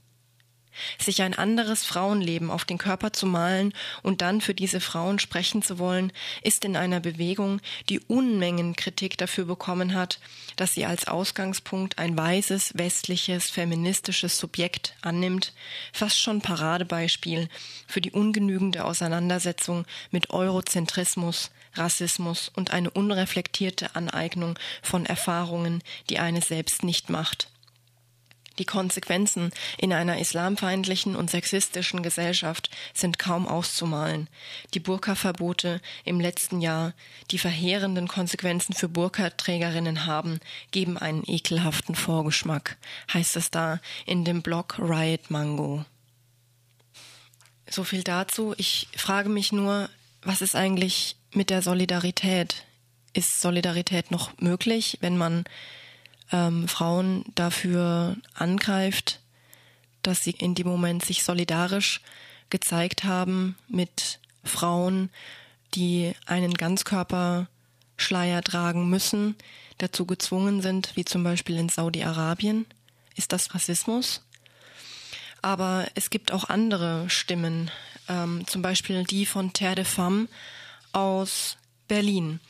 Sich 0.99 1.22
ein 1.22 1.34
anderes 1.34 1.84
Frauenleben 1.84 2.50
auf 2.50 2.64
den 2.64 2.78
Körper 2.78 3.12
zu 3.12 3.26
malen 3.26 3.72
und 4.02 4.22
dann 4.22 4.40
für 4.40 4.54
diese 4.54 4.80
Frauen 4.80 5.18
sprechen 5.18 5.62
zu 5.62 5.78
wollen, 5.78 6.12
ist 6.42 6.64
in 6.64 6.76
einer 6.76 7.00
Bewegung, 7.00 7.60
die 7.88 8.00
Unmengen 8.00 8.76
Kritik 8.76 9.18
dafür 9.18 9.44
bekommen 9.44 9.94
hat, 9.94 10.20
dass 10.56 10.75
sie 10.75 10.84
als 10.84 11.06
Ausgangspunkt 11.06 11.99
ein 11.99 12.16
weißes, 12.16 12.72
westliches, 12.76 13.50
feministisches 13.50 14.38
Subjekt 14.38 14.94
annimmt, 15.02 15.52
fast 15.92 16.18
schon 16.18 16.40
Paradebeispiel 16.40 17.49
für 17.87 18.00
die 18.00 18.12
ungenügende 18.12 18.84
Auseinandersetzung 18.84 19.84
mit 20.10 20.30
Eurozentrismus, 20.30 21.50
Rassismus 21.75 22.50
und 22.54 22.72
eine 22.72 22.90
unreflektierte 22.90 23.94
Aneignung 23.94 24.58
von 24.82 25.06
Erfahrungen, 25.06 25.82
die 26.08 26.18
eine 26.18 26.42
selbst 26.42 26.82
nicht 26.82 27.10
macht. 27.10 27.49
Die 28.61 28.67
Konsequenzen 28.67 29.52
in 29.79 29.90
einer 29.90 30.19
islamfeindlichen 30.19 31.17
und 31.17 31.31
sexistischen 31.31 32.02
Gesellschaft 32.02 32.69
sind 32.93 33.19
kaum 33.19 33.49
auszumalen. 33.49 34.29
Die 34.75 34.81
Burka-Verbote 34.81 35.81
im 36.05 36.21
letzten 36.21 36.61
Jahr, 36.61 36.93
die 37.31 37.38
verheerenden 37.38 38.07
Konsequenzen 38.07 38.75
für 38.75 38.90
Burka-Trägerinnen 38.90 40.05
haben, 40.05 40.40
geben 40.73 40.99
einen 40.99 41.23
ekelhaften 41.26 41.95
Vorgeschmack, 41.95 42.76
heißt 43.11 43.37
es 43.37 43.50
da 43.50 43.81
in 44.05 44.26
dem 44.26 44.43
Blog 44.43 44.79
Riot 44.79 45.31
Mango. 45.31 45.87
So 47.67 47.83
viel 47.83 48.02
dazu. 48.02 48.52
Ich 48.59 48.88
frage 48.95 49.31
mich 49.31 49.52
nur, 49.52 49.88
was 50.21 50.43
ist 50.43 50.55
eigentlich 50.55 51.17
mit 51.33 51.49
der 51.49 51.62
Solidarität? 51.62 52.67
Ist 53.14 53.40
Solidarität 53.40 54.11
noch 54.11 54.37
möglich, 54.38 54.99
wenn 55.00 55.17
man 55.17 55.45
ähm, 56.32 56.68
Frauen 56.68 57.25
dafür 57.34 58.16
angreift, 58.34 59.20
dass 60.02 60.25
sie 60.25 60.32
in 60.32 60.54
dem 60.54 60.66
Moment 60.66 61.04
sich 61.04 61.22
solidarisch 61.22 62.00
gezeigt 62.49 63.04
haben 63.04 63.56
mit 63.68 64.18
Frauen, 64.44 65.10
die 65.75 66.14
einen 66.26 66.54
Ganzkörperschleier 66.54 68.42
tragen 68.42 68.88
müssen, 68.88 69.37
dazu 69.78 70.06
gezwungen 70.06 70.62
sind, 70.62 70.92
wie 70.96 71.04
zum 71.04 71.22
Beispiel 71.22 71.56
in 71.56 71.68
Saudi-Arabien. 71.68 72.66
Ist 73.16 73.32
das 73.32 73.54
Rassismus? 73.54 74.22
Aber 75.42 75.87
es 75.94 76.10
gibt 76.10 76.32
auch 76.32 76.49
andere 76.49 77.08
Stimmen, 77.08 77.70
ähm, 78.08 78.46
zum 78.46 78.62
Beispiel 78.62 79.04
die 79.04 79.26
von 79.26 79.52
Terre 79.52 79.76
de 79.76 79.84
Femme 79.84 80.28
aus 80.92 81.56
Berlin. 81.88 82.40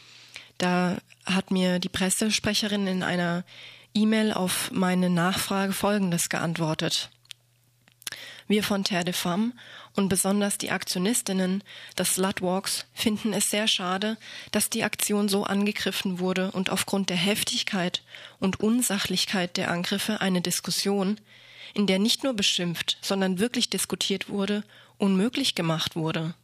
Da 0.59 0.99
hat 1.35 1.51
mir 1.51 1.79
die 1.79 1.89
Pressesprecherin 1.89 2.87
in 2.87 3.03
einer 3.03 3.45
E-Mail 3.95 4.33
auf 4.33 4.71
meine 4.73 5.11
Nachfrage 5.11 5.73
Folgendes 5.73 6.29
geantwortet. 6.29 7.11
Wir 8.47 8.65
von 8.65 8.83
Terre 8.83 9.05
de 9.05 9.15
Femme 9.15 9.53
und 9.95 10.09
besonders 10.09 10.59
die 10.59 10.71
Aktionistinnen 10.71 11.63
des 11.97 12.15
Slutwalks 12.15 12.87
finden 12.95 13.33
es 13.33 13.51
sehr 13.51 13.69
schade, 13.69 14.17
dass 14.51 14.71
die 14.71 14.83
Aktion 14.83 15.29
so 15.29 15.45
angegriffen 15.45 16.19
wurde 16.19 16.51
und 16.51 16.71
aufgrund 16.71 17.11
der 17.11 17.17
Heftigkeit 17.17 18.03
und 18.41 18.59
Unsachlichkeit 18.59 19.57
der 19.57 19.71
Angriffe 19.71 20.21
eine 20.21 20.41
Diskussion, 20.41 21.21
in 21.75 21.87
der 21.87 22.01
nicht 22.01 22.25
nur 22.25 22.35
beschimpft, 22.35 22.99
sondern 23.01 23.39
wirklich 23.39 23.71
diskutiert 23.71 24.29
wurde, 24.29 24.65
unmöglich 24.99 25.55
gemacht 25.55 25.95
wurde. 25.95 26.35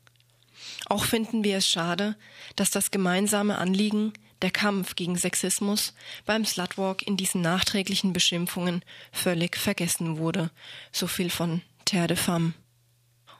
Auch 0.87 1.05
finden 1.05 1.43
wir 1.43 1.57
es 1.57 1.69
schade, 1.69 2.15
dass 2.55 2.71
das 2.71 2.91
gemeinsame 2.91 3.59
Anliegen, 3.59 4.13
der 4.43 4.51
Kampf 4.51 4.95
gegen 4.95 5.17
Sexismus 5.17 5.95
beim 6.25 6.45
Slutwalk 6.45 7.03
in 7.03 7.17
diesen 7.17 7.41
nachträglichen 7.41 8.13
Beschimpfungen 8.13 8.85
völlig 9.13 9.57
vergessen 9.57 10.19
wurde. 10.19 10.51
So 10.93 11.07
viel 11.07 11.31
von 11.31 11.63
Terre 11.85 12.09
de 12.09 12.17
Femme. 12.17 12.55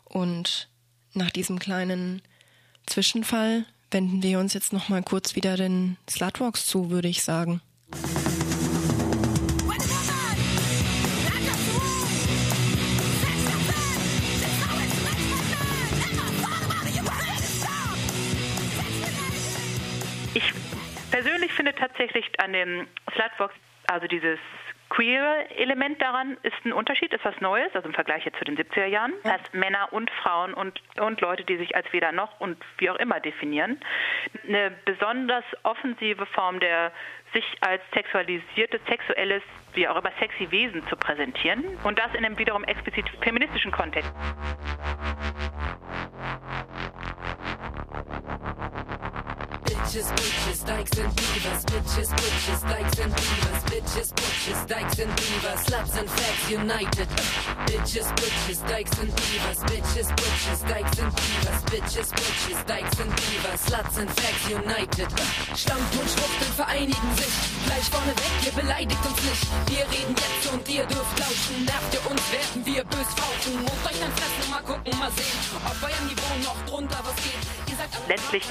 Und 0.05 0.69
nach 1.13 1.31
diesem 1.31 1.59
kleinen 1.59 2.23
Zwischenfall 2.87 3.65
wenden 3.91 4.23
wir 4.23 4.39
uns 4.39 4.55
jetzt 4.55 4.73
noch 4.73 4.89
mal 4.89 5.03
kurz 5.03 5.37
wieder 5.37 5.57
den 5.57 5.97
Slutwalks 6.09 6.67
zu, 6.67 6.91
würde 6.91 7.09
ich 7.09 7.23
sagen. 7.23 7.61
Persönlich 21.17 21.53
finde 21.55 21.75
tatsächlich 21.75 22.27
an 22.41 22.53
dem 22.53 22.87
Slutbox, 23.15 23.55
also 23.87 24.07
dieses 24.07 24.39
queere 24.91 25.49
Element 25.57 26.01
daran 26.03 26.37
ist 26.43 26.55
ein 26.67 26.75
Unterschied, 26.75 27.11
ist 27.15 27.25
was 27.25 27.41
Neues, 27.41 27.75
also 27.75 27.89
im 27.89 27.95
Vergleich 27.95 28.27
jetzt 28.27 28.39
zu 28.39 28.45
den 28.45 28.59
70er 28.59 28.85
Jahren, 28.85 29.15
dass 29.25 29.41
Männer 29.55 29.89
und 29.93 30.11
Frauen 30.11 30.53
und, 30.53 30.79
und 31.01 31.21
Leute, 31.23 31.45
die 31.45 31.57
sich 31.57 31.75
als 31.75 31.91
weder 31.95 32.13
noch 32.13 32.39
und 32.39 32.59
wie 32.77 32.91
auch 32.91 32.97
immer 32.97 33.19
definieren, 33.19 33.81
eine 34.47 34.71
besonders 34.85 35.45
offensive 35.63 36.27
Form 36.27 36.61
der 36.61 36.93
sich 37.33 37.45
als 37.63 37.81
sexualisiertes, 37.95 38.83
sexuelles, 38.87 39.43
wie 39.73 39.89
auch 39.89 39.97
immer, 39.97 40.13
sexy 40.21 40.51
Wesen 40.51 40.87
zu 40.89 40.97
präsentieren 40.97 41.65
und 41.85 41.99
das 41.99 42.13
in 42.13 42.27
einem 42.27 42.37
wiederum 42.37 42.65
explizit 42.65 43.09
feministischen 43.23 43.73
Kontext. 43.73 44.13
Bitches, 49.87 50.11
butches, 50.17 50.63
dykes 50.65 50.99
and 50.99 51.13
divas. 51.15 51.63
Bitches, 51.71 52.11
butches, 52.11 52.61
dykes 52.67 52.99
and 52.99 53.13
divas. 53.15 53.61
Bitches, 53.71 54.11
butches, 54.17 54.61
dykes 54.67 54.99
and 54.99 55.13
divas. 55.15 55.63
Sluts 55.63 55.97
and 56.01 56.09
fags 56.09 56.51
united. 56.51 57.09
Bitches, 57.71 58.09
butches, 58.19 58.59
dykes 58.67 58.99
and 58.99 59.11
divas. 59.15 59.59
Bitches, 59.71 60.09
butches, 60.19 60.61
dykes 60.67 60.99
and 60.99 61.13
divas. 61.15 61.59
Bitches, 61.71 62.11
butches, 62.19 62.61
dykes 62.67 62.99
and 62.99 63.13
divas. 63.15 63.59
Sluts 63.63 63.99
and 63.99 64.11
fags 64.11 64.51
united. 64.51 65.09
Stammt 65.55 65.93
und 65.95 66.09
Schwuchteln 66.11 66.53
vereinigen 66.57 67.11
sich. 67.15 67.35
Gleich 67.67 67.87
vorneweg, 67.87 68.33
ihr 68.45 68.53
beleidigt 68.61 69.07
uns 69.07 69.23
nicht. 69.23 69.47
Wir 69.71 69.87
reden 69.87 70.17
jetzt 70.19 70.53
und 70.53 70.69
ihr 70.69 70.85
dürft 70.87 71.17
lauschen. 71.21 71.65
Nervt 71.65 71.95
ihr 71.95 72.11
uns, 72.11 72.23
werden 72.33 72.67
wir 72.67 72.83
bös 72.83 73.11
fauchen. 73.15 73.63
Muckt 73.63 73.87
euch 73.87 74.01
dann 74.01 74.13
fressen, 74.19 74.51
mal 74.51 74.63
gucken, 74.67 74.99
mal 74.99 75.13
sehen, 75.15 75.39
ob 75.65 75.79
euer 75.79 76.03
Niveau 76.11 76.35
noch 76.43 76.59
drunter 76.67 76.99
was 77.07 77.15
geht. 77.23 77.66
Letztlich 78.09 78.45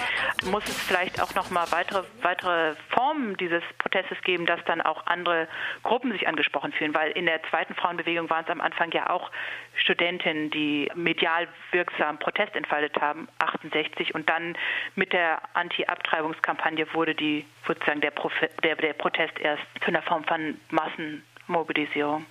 muss 0.46 0.64
es 0.68 0.80
vielleicht 0.82 1.22
auch 1.22 1.34
noch 1.36 1.50
mal 1.50 1.66
weitere, 1.72 2.04
weitere 2.22 2.76
Formen 2.90 3.38
dieses 3.38 3.64
Protestes 3.78 4.22
geben, 4.24 4.46
dass 4.46 4.64
dann 4.66 4.82
auch 4.82 5.06
andere 5.06 5.48
Gruppen 5.84 6.12
sich 6.12 6.28
angesprochen 6.28 6.72
fühlen, 6.74 6.94
weil 6.94 7.12
in 7.12 7.26
der 7.26 7.42
zweiten 7.50 7.74
Frauenbewegung 7.76 8.30
waren 8.30 8.44
es 8.44 8.52
am 8.52 8.62
Anfang 8.62 8.92
ja 8.92 9.10
auch 9.10 9.32
Studentinnen, 9.78 10.52
die 10.52 10.92
medial 10.96 11.48
wirksam 11.72 12.20
Protest 12.20 12.56
entfaltet 12.56 13.00
haben, 13.02 13.28
68 13.40 14.14
und 14.16 14.30
dann 14.30 14.58
mit 14.96 15.14
der 15.14 15.42
Anti-Abtreibungskampagne 15.54 16.94
wurde 16.94 17.16
die 17.16 17.46
sozusagen 17.68 18.02
der, 18.02 18.12
Profe 18.12 18.50
der, 18.64 18.76
der 18.76 18.94
Protest 18.94 19.40
erst 19.40 19.64
zu 19.82 19.88
einer 19.88 20.02
Form 20.02 20.24
von 20.24 20.60
Massenmobilisierung. 20.70 22.26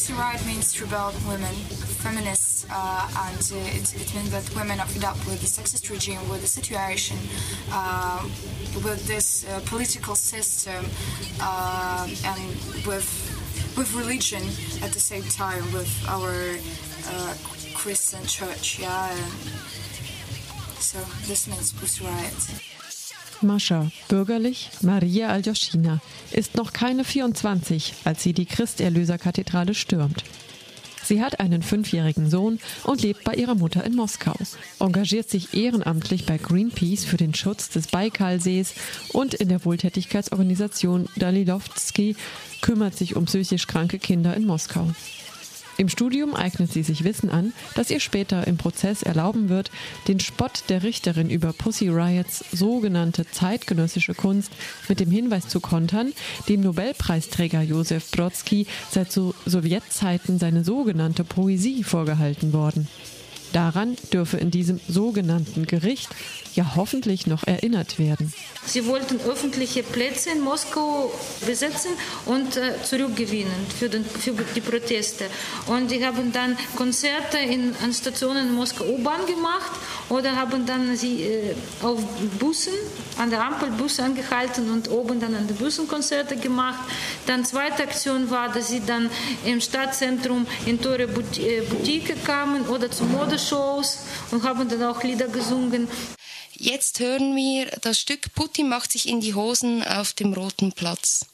Pussy 0.00 0.14
Riot 0.14 0.46
means 0.46 0.72
to 0.72 0.84
rebel 0.84 1.12
women, 1.28 1.54
feminists, 2.00 2.64
uh, 2.70 3.28
and 3.28 3.38
it, 3.76 3.94
it 4.00 4.14
means 4.14 4.30
that 4.30 4.50
women 4.56 4.80
are 4.80 4.86
fed 4.86 5.04
up 5.04 5.18
with 5.26 5.42
the 5.42 5.46
sexist 5.46 5.90
regime, 5.90 6.26
with 6.30 6.40
the 6.40 6.46
situation, 6.46 7.18
uh, 7.70 8.26
with 8.82 9.06
this 9.06 9.46
uh, 9.46 9.60
political 9.66 10.14
system, 10.14 10.86
uh, 11.42 12.08
and 12.24 12.40
with 12.86 13.04
with 13.76 13.94
religion 13.94 14.42
at 14.82 14.90
the 14.92 14.98
same 14.98 15.24
time, 15.24 15.70
with 15.70 15.92
our 16.08 16.56
uh, 17.06 17.34
Christian 17.74 18.24
church. 18.24 18.78
Yeah, 18.78 19.12
and 19.12 19.32
so 20.80 20.98
this 21.26 21.46
means 21.46 21.74
Pussy 21.74 22.06
Riot. 22.06 22.69
Mascha, 23.42 23.90
bürgerlich 24.08 24.70
Maria 24.82 25.28
Aljoschina, 25.28 26.00
ist 26.32 26.56
noch 26.56 26.72
keine 26.72 27.04
24, 27.04 27.94
als 28.04 28.22
sie 28.22 28.32
die 28.32 28.46
Christerlöserkathedrale 28.46 29.74
stürmt. 29.74 30.24
Sie 31.02 31.22
hat 31.22 31.40
einen 31.40 31.62
fünfjährigen 31.62 32.30
Sohn 32.30 32.60
und 32.84 33.02
lebt 33.02 33.24
bei 33.24 33.34
ihrer 33.34 33.54
Mutter 33.54 33.82
in 33.84 33.96
Moskau, 33.96 34.36
engagiert 34.78 35.28
sich 35.28 35.54
ehrenamtlich 35.54 36.26
bei 36.26 36.38
Greenpeace 36.38 37.04
für 37.04 37.16
den 37.16 37.34
Schutz 37.34 37.68
des 37.68 37.88
Baikalsees 37.88 38.74
und 39.12 39.34
in 39.34 39.48
der 39.48 39.64
Wohltätigkeitsorganisation 39.64 41.08
Dalilovsky 41.16 42.16
kümmert 42.60 42.96
sich 42.96 43.16
um 43.16 43.24
psychisch 43.24 43.66
kranke 43.66 43.98
Kinder 43.98 44.36
in 44.36 44.46
Moskau. 44.46 44.88
Im 45.80 45.88
Studium 45.88 46.34
eignet 46.34 46.70
sie 46.70 46.82
sich 46.82 47.04
Wissen 47.04 47.30
an, 47.30 47.54
das 47.74 47.90
ihr 47.90 48.00
später 48.00 48.46
im 48.46 48.58
Prozess 48.58 49.02
erlauben 49.02 49.48
wird, 49.48 49.70
den 50.08 50.20
Spott 50.20 50.64
der 50.68 50.82
Richterin 50.82 51.30
über 51.30 51.54
Pussy 51.54 51.88
Riots 51.88 52.44
sogenannte 52.52 53.24
zeitgenössische 53.24 54.12
Kunst 54.12 54.52
mit 54.90 55.00
dem 55.00 55.10
Hinweis 55.10 55.48
zu 55.48 55.58
kontern, 55.58 56.12
dem 56.50 56.60
Nobelpreisträger 56.60 57.62
Josef 57.62 58.10
Brodsky 58.10 58.66
seit 58.90 59.10
so 59.10 59.34
Sowjetzeiten 59.46 60.38
seine 60.38 60.64
sogenannte 60.64 61.24
Poesie 61.24 61.82
vorgehalten 61.82 62.52
worden. 62.52 62.86
Daran 63.52 63.96
dürfe 64.12 64.36
in 64.36 64.50
diesem 64.50 64.80
sogenannten 64.88 65.66
Gericht 65.66 66.08
ja 66.54 66.74
hoffentlich 66.76 67.26
noch 67.26 67.44
erinnert 67.46 67.98
werden. 67.98 68.32
Sie 68.66 68.86
wollten 68.86 69.20
öffentliche 69.20 69.82
Plätze 69.82 70.30
in 70.30 70.40
Moskau 70.40 71.12
besetzen 71.46 71.92
und 72.26 72.56
äh, 72.56 72.74
zurückgewinnen 72.82 73.66
für, 73.78 73.88
den, 73.88 74.04
für, 74.04 74.32
die 74.54 74.60
Proteste. 74.60 75.26
Und 75.66 75.90
die 75.90 76.04
haben 76.04 76.32
dann 76.32 76.56
Konzerte 76.76 77.38
in, 77.38 77.74
an 77.82 77.92
Stationen 77.92 78.48
in 78.48 78.54
Moskau 78.54 78.84
U-Bahn 78.84 79.26
gemacht 79.26 79.72
oder 80.08 80.34
haben 80.36 80.66
dann 80.66 80.96
sie 80.96 81.22
äh, 81.22 81.54
auf 81.82 82.00
Bussen, 82.38 82.74
an 83.18 83.30
der 83.30 83.44
Ampel 83.44 83.70
Busse 83.70 84.02
angehalten 84.02 84.70
und 84.70 84.90
oben 84.90 85.20
dann 85.20 85.34
an 85.34 85.46
den 85.46 85.56
Bussen 85.56 85.86
Konzerte 85.86 86.36
gemacht. 86.36 86.80
Dann 87.26 87.44
zweite 87.44 87.82
Aktion 87.82 88.30
war, 88.30 88.48
dass 88.52 88.68
sie 88.68 88.82
dann 88.84 89.10
im 89.44 89.60
Stadtzentrum 89.60 90.46
in 90.66 90.80
teure 90.80 91.06
Boutique 91.06 92.24
kamen 92.24 92.66
oder 92.68 92.90
zu 92.90 93.04
Modeshows 93.40 93.98
und 94.30 94.42
haben 94.42 94.68
dann 94.68 94.82
auch 94.84 95.02
Lieder 95.02 95.28
gesungen. 95.28 95.88
Jetzt 96.52 97.00
hören 97.00 97.34
wir 97.34 97.66
das 97.80 97.98
Stück 97.98 98.34
Putin 98.34 98.68
macht 98.68 98.92
sich 98.92 99.08
in 99.08 99.20
die 99.20 99.34
Hosen 99.34 99.82
auf 99.82 100.12
dem 100.12 100.34
Roten 100.34 100.72
Platz. 100.72 101.26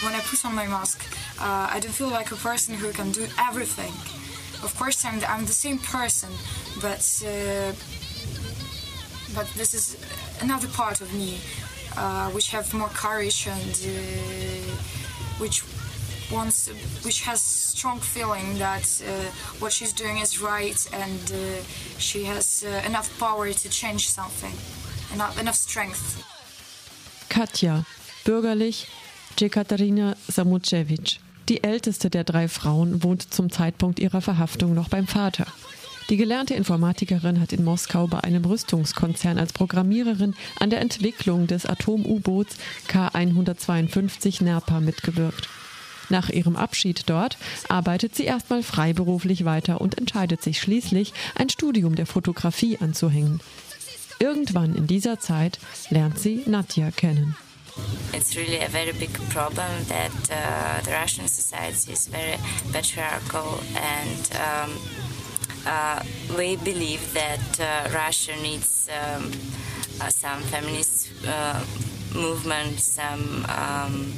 When 0.00 0.14
I 0.14 0.20
put 0.20 0.44
on 0.44 0.54
my 0.54 0.66
mask, 0.66 1.00
uh, 1.40 1.68
I 1.70 1.80
don't 1.80 1.94
feel 1.94 2.08
like 2.08 2.30
a 2.32 2.36
person 2.36 2.74
who 2.74 2.92
can 2.92 3.12
do 3.12 3.26
everything. 3.38 3.92
Of 4.64 4.74
course, 4.76 5.04
I'm 5.04 5.20
the, 5.20 5.30
I'm 5.30 5.46
the 5.46 5.52
same 5.52 5.78
person, 5.78 6.30
but 6.82 7.04
uh, 7.24 7.72
but 9.34 9.46
this 9.56 9.72
is 9.72 9.96
another 10.40 10.68
part 10.68 11.00
of 11.00 11.12
me, 11.14 11.38
uh, 11.96 12.30
which 12.30 12.50
have 12.50 12.74
more 12.74 12.88
courage 12.88 13.46
and 13.46 13.70
uh, 13.86 14.74
which 15.38 15.62
wants, 16.32 16.68
which 17.04 17.20
has 17.22 17.40
strong 17.40 18.00
feeling 18.00 18.58
that 18.58 19.02
uh, 19.06 19.10
what 19.60 19.72
she's 19.72 19.92
doing 19.92 20.18
is 20.18 20.40
right, 20.40 20.88
and 20.92 21.32
uh, 21.32 21.62
she 21.98 22.24
has 22.24 22.64
enough 22.84 23.08
power 23.20 23.52
to 23.52 23.68
change 23.68 24.08
something, 24.08 24.54
enough 25.14 25.38
enough 25.40 25.56
strength. 25.56 26.24
Katja, 27.28 27.84
bürgerlich 28.24 28.88
Jekaterina 29.36 30.16
Samuchevich. 30.28 31.20
Die 31.48 31.64
älteste 31.64 32.10
der 32.10 32.24
drei 32.24 32.46
Frauen 32.46 33.02
wohnt 33.02 33.32
zum 33.32 33.50
Zeitpunkt 33.50 33.98
ihrer 33.98 34.20
Verhaftung 34.20 34.74
noch 34.74 34.88
beim 34.88 35.06
Vater. 35.06 35.46
Die 36.10 36.16
gelernte 36.16 36.54
Informatikerin 36.54 37.40
hat 37.40 37.52
in 37.52 37.64
Moskau 37.64 38.06
bei 38.06 38.20
einem 38.20 38.44
Rüstungskonzern 38.44 39.38
als 39.38 39.52
Programmiererin 39.52 40.34
an 40.58 40.70
der 40.70 40.80
Entwicklung 40.80 41.46
des 41.46 41.66
Atom-U-Boots 41.66 42.56
K-152 42.88 44.42
Nerpa 44.42 44.80
mitgewirkt. 44.80 45.48
Nach 46.10 46.30
ihrem 46.30 46.56
Abschied 46.56 47.04
dort 47.06 47.36
arbeitet 47.68 48.14
sie 48.14 48.24
erstmal 48.24 48.62
freiberuflich 48.62 49.44
weiter 49.44 49.80
und 49.80 49.98
entscheidet 49.98 50.42
sich 50.42 50.60
schließlich, 50.60 51.12
ein 51.34 51.50
Studium 51.50 51.94
der 51.94 52.06
Fotografie 52.06 52.78
anzuhängen. 52.78 53.40
Irgendwann 54.18 54.74
in 54.74 54.86
dieser 54.86 55.18
Zeit 55.20 55.58
lernt 55.90 56.18
sie 56.18 56.42
Nadja 56.46 56.90
kennen. 56.90 57.36
It's 58.12 58.36
really 58.36 58.60
a 58.60 58.68
very 58.68 58.92
big 58.92 59.12
problem 59.30 59.70
that 59.84 60.30
uh, 60.30 60.80
the 60.80 60.92
Russian 60.92 61.28
society 61.28 61.92
is 61.92 62.06
very 62.06 62.36
patriarchal, 62.72 63.60
and 63.76 64.30
um, 64.36 64.78
uh, 65.66 66.02
we 66.36 66.56
believe 66.56 67.12
that 67.14 67.60
uh, 67.60 67.88
Russia 67.94 68.34
needs 68.42 68.88
um, 68.88 69.30
uh, 70.00 70.08
some 70.08 70.40
feminist 70.42 71.10
uh, 71.26 71.62
movement, 72.14 72.80
some 72.80 73.44
um, 73.48 74.12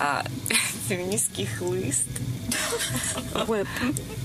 uh, 0.00 0.22
feministisch 0.88 1.60
list. 1.60 2.08
whip. 3.48 3.66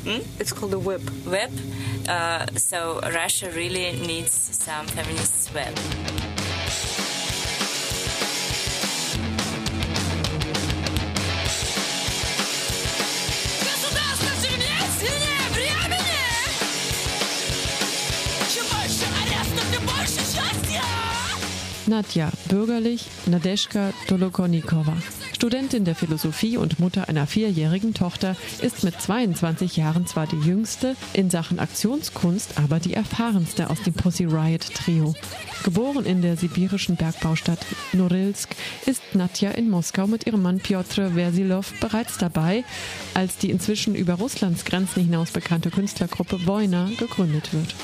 Hmm? 0.04 0.22
It's 0.40 0.52
called 0.52 0.74
a 0.74 0.80
whip. 0.80 1.02
Web. 1.26 1.52
Uh, 2.08 2.46
so 2.56 3.00
Russia 3.02 3.52
really 3.52 3.92
needs 3.94 4.32
some 4.32 4.88
feminist 4.88 5.54
web. 5.54 5.78
Nadja, 21.92 22.32
bürgerlich 22.48 23.06
Nadeschka 23.26 23.92
Dolokonikova. 24.08 24.96
Studentin 25.34 25.84
der 25.84 25.94
Philosophie 25.94 26.56
und 26.56 26.80
Mutter 26.80 27.10
einer 27.10 27.28
vierjährigen 27.28 27.94
Tochter, 27.94 28.38
ist 28.62 28.86
mit 28.86 29.02
22 29.02 29.76
Jahren 29.76 30.08
zwar 30.08 30.26
die 30.26 30.38
jüngste, 30.38 30.96
in 31.12 31.30
Sachen 31.30 31.60
Aktionskunst 31.60 32.58
aber 32.58 32.80
die 32.80 32.94
erfahrenste 32.94 33.70
aus 33.70 33.82
dem 33.82 33.94
Pussy 33.94 34.24
Riot 34.24 34.74
Trio. 34.74 35.14
Geboren 35.64 36.06
in 36.06 36.22
der 36.22 36.38
sibirischen 36.38 36.96
Bergbaustadt 36.96 37.60
Norilsk, 37.92 38.56
ist 38.86 39.02
Nadja 39.14 39.52
in 39.52 39.70
Moskau 39.70 40.08
mit 40.08 40.26
ihrem 40.26 40.44
Mann 40.44 40.60
Piotr 40.60 41.12
Versilov 41.12 41.74
bereits 41.82 42.18
dabei, 42.18 42.64
als 43.14 43.36
die 43.36 43.52
inzwischen 43.52 43.96
über 43.96 44.14
Russlands 44.14 44.64
Grenzen 44.64 45.04
hinaus 45.04 45.32
bekannte 45.32 45.72
Künstlergruppe 45.72 46.48
Wojna 46.48 46.90
gegründet 46.98 47.52
wird. 47.52 47.76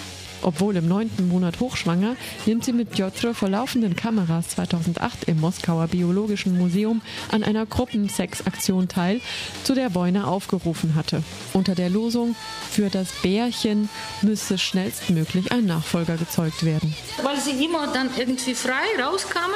Obwohl 0.41 0.75
im 0.75 0.87
neunten 0.87 1.27
Monat 1.27 1.59
hochschwanger, 1.59 2.15
nimmt 2.45 2.65
sie 2.65 2.73
mit 2.73 2.91
Piotr 2.91 3.33
vor 3.33 3.49
laufenden 3.49 3.95
Kameras 3.95 4.49
2008 4.49 5.25
im 5.25 5.39
Moskauer 5.39 5.87
Biologischen 5.87 6.57
Museum 6.57 7.01
an 7.31 7.43
einer 7.43 7.65
Gruppensexaktion 7.65 8.87
teil, 8.87 9.21
zu 9.63 9.73
der 9.73 9.89
Beuna 9.89 10.25
aufgerufen 10.25 10.95
hatte. 10.95 11.23
Unter 11.53 11.75
der 11.75 11.89
Losung 11.89 12.35
für 12.71 12.89
das 12.89 13.09
Bärchen 13.21 13.89
müsse 14.21 14.57
schnellstmöglich 14.57 15.51
ein 15.51 15.65
Nachfolger 15.65 16.17
gezeugt 16.17 16.63
werden. 16.63 16.95
Weil 17.23 17.39
sie 17.39 17.63
immer 17.63 17.87
dann 17.87 18.09
irgendwie 18.17 18.53
frei 18.53 18.85
rauskamen, 19.01 19.55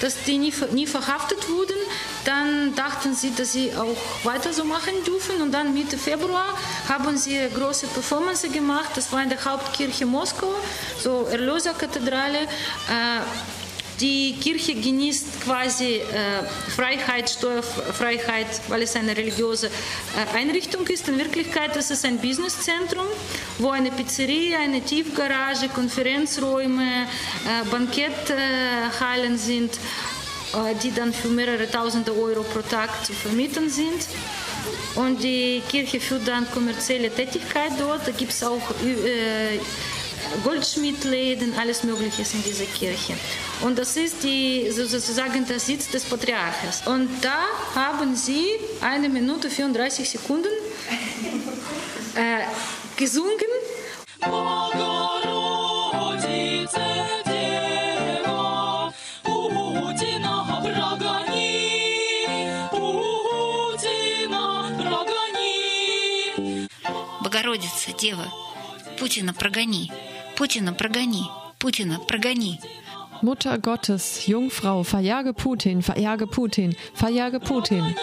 dass 0.00 0.22
die 0.24 0.38
nie, 0.38 0.52
nie 0.72 0.86
verhaftet 0.86 1.48
wurden, 1.48 1.76
dann 2.24 2.74
dachten 2.74 3.14
sie, 3.14 3.32
dass 3.34 3.52
sie 3.52 3.72
auch 3.74 4.24
weiter 4.24 4.52
so 4.52 4.64
machen 4.64 4.94
dürfen. 5.06 5.42
Und 5.42 5.52
dann 5.52 5.74
Mitte 5.74 5.98
Februar 5.98 6.56
haben 6.88 7.16
sie 7.16 7.38
große 7.54 7.86
Performance 7.88 8.48
gemacht. 8.48 8.90
Das 8.94 9.12
war 9.12 9.22
in 9.22 9.28
der 9.28 9.44
Hauptkirche 9.44 10.06
Moskau, 10.06 10.21
so 10.98 11.26
Erlöserkathedrale. 11.30 12.48
Die 14.02 14.34
Kirche 14.40 14.74
genießt 14.74 15.42
quasi 15.44 15.96
äh, 15.96 16.42
Freiheit, 16.74 17.30
Steuerfreiheit, 17.30 18.48
weil 18.68 18.82
es 18.82 18.96
eine 18.96 19.16
religiöse 19.16 19.68
äh, 19.68 20.36
Einrichtung 20.36 20.84
ist. 20.88 21.06
In 21.08 21.18
Wirklichkeit 21.18 21.76
ist 21.76 21.92
es 21.92 22.04
ein 22.04 22.18
Businesszentrum, 22.18 23.06
wo 23.58 23.70
eine 23.70 23.92
Pizzeria, 23.92 24.58
eine 24.58 24.80
Tiefgarage, 24.80 25.68
Konferenzräume, 25.68 26.82
äh, 26.82 27.64
Banketthallen 27.70 29.38
sind 29.38 29.78
die 30.82 30.92
dann 30.92 31.14
für 31.14 31.28
mehrere 31.28 31.70
tausende 31.70 32.12
Euro 32.14 32.42
pro 32.42 32.60
Tag 32.60 33.06
zu 33.06 33.14
vermieten 33.14 33.70
sind. 33.70 34.06
Und 34.96 35.22
die 35.22 35.62
Kirche 35.66 35.98
führt 35.98 36.28
dann 36.28 36.46
kommerzielle 36.50 37.08
Tätigkeit 37.08 37.72
dort. 37.78 38.06
Da 38.06 38.10
gibt 38.12 38.32
es 38.32 38.44
auch 38.44 38.60
Goldschmiedläden, 40.43 41.53
alles 41.57 41.83
Mögliche 41.83 42.23
in 42.33 42.43
dieser 42.43 42.65
Kirche. 42.65 43.13
Und 43.61 43.77
das 43.79 43.95
ist 43.97 44.23
die, 44.23 44.69
sozusagen 44.71 45.45
der 45.47 45.59
Sitz 45.59 45.89
des 45.89 46.03
Patriarches. 46.03 46.83
Und 46.85 47.09
da 47.21 47.39
haben 47.75 48.15
sie 48.15 48.45
eine 48.81 49.09
Minute 49.09 49.49
34 49.49 50.09
Sekunden 50.09 50.49
äh, 52.15 52.43
gesungen. 52.95 53.51
Богородица, 67.21 67.91
Дева, 67.99 68.31
Путина 68.97 69.33
прогони, 69.33 69.91
Путина 70.41 70.73
прогони, 70.73 71.23
Путина 71.59 71.99
прогони. 72.07 72.59
Mutter 73.23 73.57
Gottes, 73.57 74.27
Jungfrau, 74.27 74.83
verjage 74.83 75.33
Putin, 75.33 75.81
verjage 75.81 76.27
Putin, 76.27 76.75
verjage 76.93 77.39
Putin. 77.39 77.95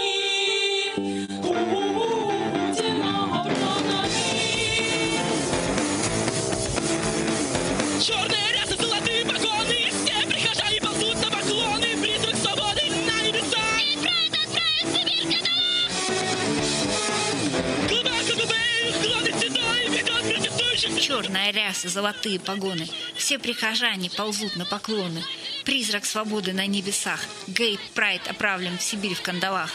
Черная 21.30 21.52
ряса, 21.52 21.90
золотые 21.90 22.40
погоны. 22.40 22.88
Все 23.16 23.38
прихожане 23.38 24.10
ползут 24.10 24.56
на 24.56 24.66
поклоны. 24.66 25.24
Призрак 25.64 26.06
свободы 26.06 26.54
на 26.54 26.66
небесах. 26.66 27.24
Гей 27.46 27.80
Прайд 27.94 28.28
оправлен 28.28 28.80
в 28.80 28.82
Сибирь 28.82 29.14
в 29.14 29.22
кандалах. 29.22 29.70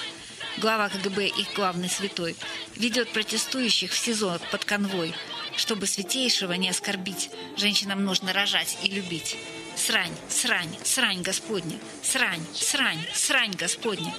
Глава 0.59 0.89
КГБ, 0.89 1.29
их 1.29 1.55
главный 1.55 1.89
святой, 1.89 2.35
ведет 2.75 3.09
протестующих 3.11 3.93
в 3.93 3.97
СИЗО 3.97 4.41
под 4.51 4.65
конвой. 4.65 5.15
Чтобы 5.57 5.87
святейшего 5.87 6.55
не 6.55 6.71
оскорбить, 6.71 7.31
женщинам 7.57 8.05
нужно 8.05 8.33
рожать 8.33 8.77
и 8.83 8.89
любить. 8.89 9.37
Срань, 9.77 10.17
срань, 10.29 10.77
срань 10.83 11.23
Господня, 11.23 11.79
срань, 12.03 12.45
срань, 12.53 13.07
срань 13.15 13.53
Господня. 13.53 14.13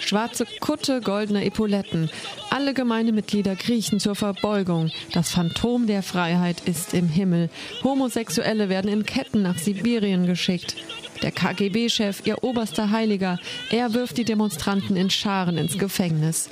Schwarze 0.00 0.46
Kutte, 0.60 1.00
goldene 1.00 1.44
Epauletten. 1.44 2.10
Alle 2.50 2.74
Gemeindemitglieder 2.74 3.54
kriechen 3.56 4.00
zur 4.00 4.14
Verbeugung. 4.14 4.90
Das 5.12 5.30
Phantom 5.30 5.86
der 5.86 6.02
Freiheit 6.02 6.62
ist 6.66 6.94
im 6.94 7.08
Himmel. 7.08 7.50
Homosexuelle 7.84 8.68
werden 8.68 8.90
in 8.90 9.06
Ketten 9.06 9.42
nach 9.42 9.58
Sibirien 9.58 10.26
geschickt. 10.26 10.76
Der 11.22 11.32
KGB-Chef, 11.32 12.26
ihr 12.26 12.42
oberster 12.42 12.90
Heiliger, 12.90 13.38
er 13.70 13.92
wirft 13.94 14.16
die 14.16 14.24
Demonstranten 14.24 14.96
in 14.96 15.10
Scharen 15.10 15.58
ins 15.58 15.78
Gefängnis. 15.78 16.48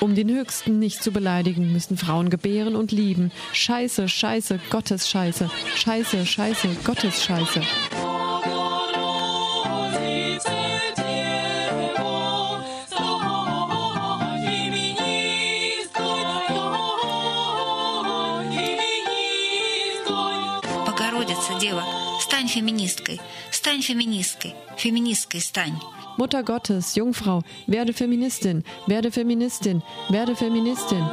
Um 0.00 0.14
den 0.14 0.28
Höchsten 0.28 0.78
nicht 0.78 1.02
zu 1.02 1.12
beleidigen, 1.12 1.72
müssen 1.72 1.96
Frauen 1.96 2.30
gebären 2.30 2.76
und 2.76 2.92
lieben. 2.92 3.32
Scheiße, 3.52 4.08
Scheiße, 4.08 4.60
Gottes 4.70 5.08
Scheiße. 5.08 5.50
Scheiße, 5.76 6.26
Scheiße, 6.26 6.68
Gottes 6.84 7.24
Scheiße. 7.24 7.62
стань 22.53 22.53
феминисткой, 22.53 23.19
стань 23.49 23.81
феминисткой, 23.81 24.53
феминисткой 24.77 25.41
стань. 25.41 25.79
Mutter 26.19 26.43
Gottes, 26.43 26.95
Jungfrau, 26.95 27.41
werde 27.65 27.91
Feministin, 27.91 28.63
werde 28.85 29.09
Feministin, 29.09 29.81
werde 30.09 30.35
Feministin. 30.35 31.03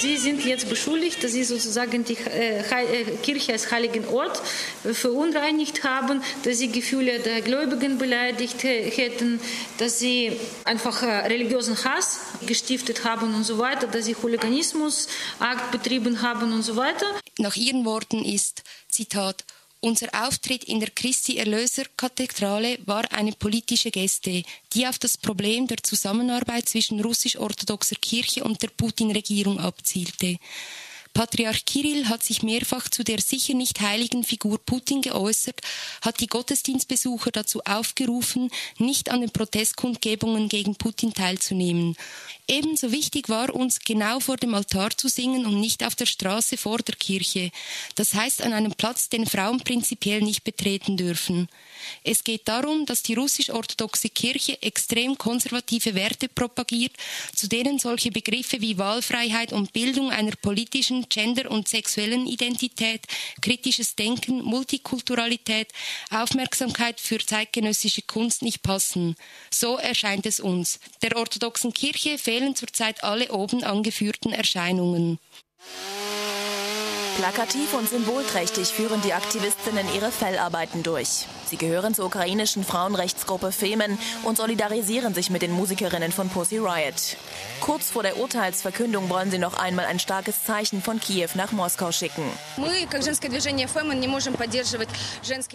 Sie 0.00 0.16
sind 0.16 0.42
jetzt 0.46 0.70
beschuldigt, 0.70 1.22
dass 1.22 1.32
sie 1.32 1.44
sozusagen 1.44 2.04
die 2.04 2.16
äh, 2.16 2.62
Kirche 3.22 3.52
als 3.52 3.70
heiligen 3.70 4.08
Ort 4.08 4.40
verunreinigt 4.82 5.84
haben, 5.84 6.22
dass 6.42 6.56
sie 6.56 6.72
Gefühle 6.72 7.20
der 7.20 7.42
Gläubigen 7.42 7.98
beleidigt 7.98 8.62
hätten, 8.62 9.40
dass 9.76 9.98
sie 9.98 10.32
einfach 10.64 11.02
äh, 11.02 11.26
religiösen 11.26 11.76
Hass 11.84 12.20
gestiftet 12.46 13.04
haben 13.04 13.34
und 13.34 13.44
so 13.44 13.58
weiter, 13.58 13.88
dass 13.88 14.06
sie 14.06 14.16
Hooliganismusakt 14.16 15.70
betrieben 15.70 16.22
haben 16.22 16.50
und 16.54 16.62
so 16.62 16.76
weiter. 16.76 17.04
Nach 17.38 17.56
ihren 17.56 17.84
Worten 17.84 18.24
ist, 18.24 18.62
Zitat, 18.88 19.44
unser 19.80 20.08
Auftritt 20.26 20.64
in 20.64 20.80
der 20.80 20.90
Christi 20.90 21.38
Erlöser 21.38 21.84
Kathedrale 21.96 22.78
war 22.86 23.10
eine 23.12 23.32
politische 23.32 23.90
Geste, 23.90 24.42
die 24.72 24.86
auf 24.86 24.98
das 24.98 25.16
Problem 25.16 25.66
der 25.66 25.78
Zusammenarbeit 25.82 26.68
zwischen 26.68 27.00
russisch-orthodoxer 27.00 27.96
Kirche 27.96 28.44
und 28.44 28.62
der 28.62 28.68
Putin-Regierung 28.68 29.58
abzielte. 29.58 30.38
Patriarch 31.12 31.64
Kirill 31.64 32.08
hat 32.08 32.22
sich 32.22 32.42
mehrfach 32.42 32.88
zu 32.88 33.02
der 33.02 33.20
sicher 33.20 33.54
nicht 33.54 33.80
heiligen 33.80 34.24
Figur 34.24 34.58
Putin 34.64 35.02
geäußert, 35.02 35.60
hat 36.02 36.20
die 36.20 36.28
Gottesdienstbesucher 36.28 37.30
dazu 37.30 37.60
aufgerufen, 37.64 38.50
nicht 38.78 39.10
an 39.10 39.20
den 39.20 39.30
Protestkundgebungen 39.30 40.48
gegen 40.48 40.76
Putin 40.76 41.12
teilzunehmen. 41.12 41.96
Ebenso 42.46 42.92
wichtig 42.92 43.28
war 43.28 43.54
uns, 43.54 43.80
genau 43.80 44.20
vor 44.20 44.36
dem 44.36 44.54
Altar 44.54 44.96
zu 44.96 45.08
singen 45.08 45.46
und 45.46 45.60
nicht 45.60 45.84
auf 45.84 45.94
der 45.94 46.06
Straße 46.06 46.56
vor 46.56 46.78
der 46.78 46.96
Kirche. 46.96 47.50
Das 47.96 48.14
heißt 48.14 48.42
an 48.42 48.52
einem 48.52 48.72
Platz, 48.72 49.08
den 49.08 49.26
Frauen 49.26 49.60
prinzipiell 49.60 50.20
nicht 50.20 50.44
betreten 50.44 50.96
dürfen. 50.96 51.48
Es 52.04 52.24
geht 52.24 52.48
darum, 52.48 52.86
dass 52.86 53.02
die 53.02 53.14
russisch-orthodoxe 53.14 54.08
Kirche 54.08 54.60
extrem 54.62 55.16
konservative 55.18 55.94
Werte 55.94 56.28
propagiert, 56.28 56.92
zu 57.34 57.48
denen 57.48 57.78
solche 57.78 58.10
Begriffe 58.10 58.60
wie 58.60 58.78
Wahlfreiheit 58.78 59.52
und 59.52 59.72
Bildung 59.72 60.10
einer 60.10 60.36
politischen, 60.36 61.08
gender- 61.08 61.50
und 61.50 61.68
sexuellen 61.68 62.26
Identität, 62.26 63.02
kritisches 63.40 63.96
Denken, 63.96 64.42
Multikulturalität, 64.42 65.68
Aufmerksamkeit 66.10 67.00
für 67.00 67.18
zeitgenössische 67.18 68.02
Kunst 68.02 68.42
nicht 68.42 68.62
passen. 68.62 69.16
So 69.50 69.76
erscheint 69.76 70.26
es 70.26 70.40
uns. 70.40 70.80
Der 71.02 71.16
orthodoxen 71.16 71.72
Kirche 71.72 72.18
fehlen 72.18 72.56
zurzeit 72.56 73.04
alle 73.04 73.32
oben 73.32 73.64
angeführten 73.64 74.32
Erscheinungen. 74.32 75.18
Plakativ 77.16 77.74
und 77.74 77.88
symbolträchtig 77.88 78.68
führen 78.68 79.02
die 79.02 79.12
Aktivistinnen 79.12 79.86
ihre 79.94 80.10
Fellarbeiten 80.10 80.82
durch. 80.82 81.26
Sie 81.50 81.56
gehören 81.56 81.94
zur 81.94 82.06
ukrainischen 82.06 82.62
Frauenrechtsgruppe 82.62 83.50
Femen 83.50 83.98
und 84.22 84.36
solidarisieren 84.36 85.14
sich 85.14 85.30
mit 85.30 85.42
den 85.42 85.50
Musikerinnen 85.50 86.12
von 86.12 86.28
Pussy 86.28 86.58
Riot. 86.58 87.16
Kurz 87.60 87.90
vor 87.90 88.04
der 88.04 88.18
Urteilsverkündung 88.18 89.10
wollen 89.10 89.32
sie 89.32 89.38
noch 89.38 89.54
einmal 89.54 89.86
ein 89.86 89.98
starkes 89.98 90.44
Zeichen 90.44 90.80
von 90.80 91.00
Kiew 91.00 91.30
nach 91.34 91.50
Moskau 91.50 91.90
schicken. 91.90 92.22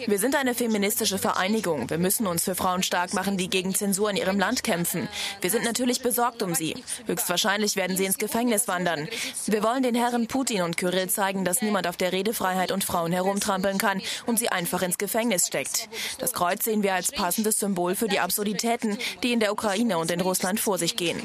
Wir 0.06 0.18
sind 0.18 0.36
eine 0.36 0.54
feministische 0.54 1.16
Vereinigung. 1.16 1.88
Wir 1.88 1.96
müssen 1.96 2.26
uns 2.26 2.44
für 2.44 2.54
Frauen 2.54 2.82
stark 2.82 3.14
machen, 3.14 3.38
die 3.38 3.48
gegen 3.48 3.74
Zensur 3.74 4.10
in 4.10 4.16
ihrem 4.16 4.38
Land 4.38 4.62
kämpfen. 4.64 5.08
Wir 5.40 5.50
sind 5.50 5.64
natürlich 5.64 6.02
besorgt 6.02 6.42
um 6.42 6.54
sie. 6.54 6.76
Höchstwahrscheinlich 7.06 7.74
werden 7.74 7.96
sie 7.96 8.04
ins 8.04 8.18
Gefängnis 8.18 8.68
wandern. 8.68 9.08
Wir 9.46 9.62
wollen 9.62 9.82
den 9.82 9.94
Herren 9.94 10.26
Putin 10.26 10.60
und 10.60 10.76
Kyrill 10.76 11.08
zeigen, 11.08 11.46
dass 11.46 11.62
niemand 11.62 11.86
auf 11.86 11.96
der 11.96 12.12
Redefreiheit 12.12 12.70
und 12.70 12.84
Frauen 12.84 13.12
herumtrampeln 13.12 13.78
kann 13.78 14.02
und 14.26 14.38
sie 14.38 14.50
einfach 14.50 14.82
ins 14.82 14.98
Gefängnis 14.98 15.46
steckt. 15.46 15.85
Das 16.18 16.32
Kreuz 16.32 16.64
sehen 16.64 16.82
wir 16.82 16.94
als 16.94 17.12
passendes 17.12 17.58
Symbol 17.58 17.94
für 17.94 18.08
die 18.08 18.20
Absurditäten, 18.20 18.98
die 19.22 19.32
in 19.32 19.40
der 19.40 19.52
Ukraine 19.52 19.98
und 19.98 20.10
in 20.10 20.20
Russland 20.20 20.60
vor 20.60 20.78
sich 20.78 20.96
gehen. 20.96 21.20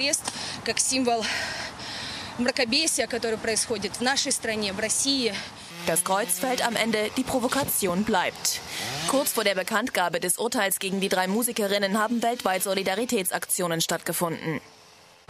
Das 5.87 6.03
Kreuz 6.03 6.39
fällt 6.39 6.65
am 6.65 6.75
Ende, 6.75 7.09
die 7.17 7.23
Provokation 7.23 8.03
bleibt. 8.03 8.59
Kurz 9.07 9.31
vor 9.31 9.43
der 9.43 9.55
Bekanntgabe 9.55 10.19
des 10.19 10.37
Urteils 10.37 10.79
gegen 10.79 11.01
die 11.01 11.09
drei 11.09 11.27
Musikerinnen 11.27 11.99
haben 11.99 12.21
weltweit 12.21 12.63
Solidaritätsaktionen 12.63 13.81
stattgefunden. 13.81 14.61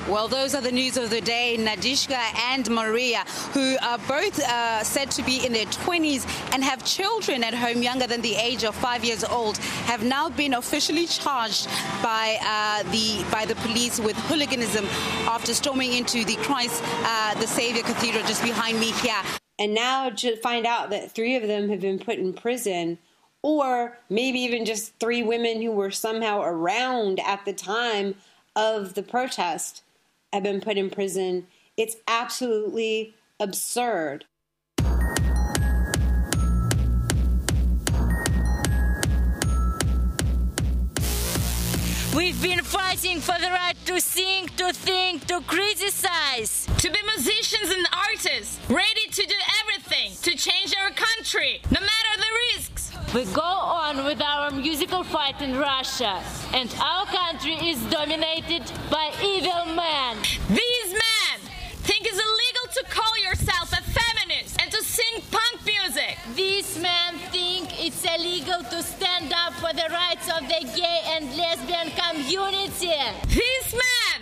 Well, 0.10 0.28
those 0.28 0.56
are 0.56 0.62
the 0.62 0.72
news 0.72 0.98
of 0.98 1.12
the 1.12 1.22
day. 1.22 1.58
Nadishka 1.60 2.18
and 2.36 2.68
Maria, 2.72 3.20
who 3.54 3.78
are 3.84 4.00
both 4.00 4.40
uh, 4.40 4.84
said 4.84 5.12
to 5.12 5.24
be 5.24 5.46
in 5.46 5.54
their 5.54 5.68
20s 5.68 6.26
and 6.54 6.64
have 6.64 6.84
children 6.84 7.44
at 7.44 7.54
home 7.54 7.84
younger 7.84 8.08
than 8.08 8.20
the 8.22 8.36
age 8.36 8.64
of 8.64 8.74
five 8.74 9.06
years 9.06 9.24
old, 9.24 9.58
have 9.86 10.04
now 10.04 10.28
been 10.28 10.56
officially 10.56 11.06
charged 11.06 11.68
by 12.02 12.38
uh, 12.42 12.84
the 12.92 13.24
by 13.32 13.46
the 13.46 13.54
police 13.58 14.00
with 14.00 14.18
hooliganism 14.28 14.86
after 15.28 15.54
storming 15.54 15.94
into 15.94 16.26
the 16.26 16.36
Christ 16.38 16.82
uh, 17.04 17.40
the 17.40 17.48
Savior 17.48 17.84
Cathedral 17.84 18.24
just 18.24 18.42
behind 18.44 18.80
me 18.80 18.92
here. 18.94 19.22
And 19.60 19.76
now 19.76 20.10
to 20.10 20.36
find 20.38 20.66
out 20.66 20.90
that 20.90 21.12
three 21.12 21.36
of 21.36 21.44
them 21.44 21.70
have 21.70 21.80
been 21.80 22.00
put 22.00 22.18
in 22.18 22.34
prison. 22.34 22.98
Or 23.44 23.98
maybe 24.08 24.40
even 24.42 24.66
just 24.66 25.00
three 25.00 25.24
women 25.24 25.64
who 25.64 25.72
were 25.72 25.90
somehow 25.90 26.42
around 26.44 27.20
at 27.20 27.44
the 27.44 27.54
time 27.54 28.14
of 28.56 28.94
the 28.94 29.02
protest 29.02 29.82
have 30.34 30.44
been 30.44 30.62
put 30.62 30.78
in 30.78 30.90
prison. 30.90 31.48
It's 31.78 31.96
absolutely 32.08 33.16
absurd. 33.40 34.26
We've 42.14 42.42
been 42.42 42.60
fighting 42.60 43.22
for 43.22 43.40
the 43.40 43.48
right 43.48 43.76
to 43.86 44.02
sing, 44.02 44.48
to 44.58 44.74
think, 44.74 45.28
to 45.28 45.42
criticize. 45.48 46.68
To 46.80 46.90
be 46.92 47.00
musicians 47.16 47.72
and 47.72 47.88
artists, 48.10 48.60
ready 48.70 49.08
to 49.12 49.26
do 49.26 49.36
everything 49.62 50.12
to 50.24 50.38
change 50.38 50.74
our 50.82 50.92
country, 50.92 51.62
no 51.72 51.80
matter 51.80 52.14
the 52.18 52.58
risks. 52.58 52.81
We 53.14 53.26
go 53.26 53.42
on 53.42 54.06
with 54.06 54.22
our 54.22 54.52
musical 54.52 55.04
fight 55.04 55.42
in 55.42 55.58
Russia, 55.58 56.24
and 56.54 56.74
our 56.80 57.06
country 57.08 57.56
is 57.56 57.84
dominated 57.92 58.64
by 58.90 59.12
evil 59.22 59.66
men. 59.76 60.16
These 60.48 60.94
men 60.94 61.38
think 61.84 62.08
it's 62.08 62.16
illegal 62.16 62.68
to 62.72 62.84
call 62.90 63.18
yourself 63.20 63.74
a 63.74 63.84
feminist 63.84 64.62
and 64.62 64.72
to 64.72 64.82
sing 64.82 65.22
punk 65.30 65.60
music. 65.66 66.18
These 66.38 66.80
men 66.80 67.18
think 67.34 67.84
it's 67.86 68.02
illegal 68.06 68.64
to 68.64 68.82
stand 68.82 69.34
up 69.34 69.56
for 69.56 69.74
the 69.74 69.90
rights 69.92 70.30
of 70.32 70.48
the 70.48 70.64
gay 70.74 71.02
and 71.08 71.36
lesbian 71.36 71.92
community. 71.92 72.96
These 73.28 73.74
men 73.74 74.21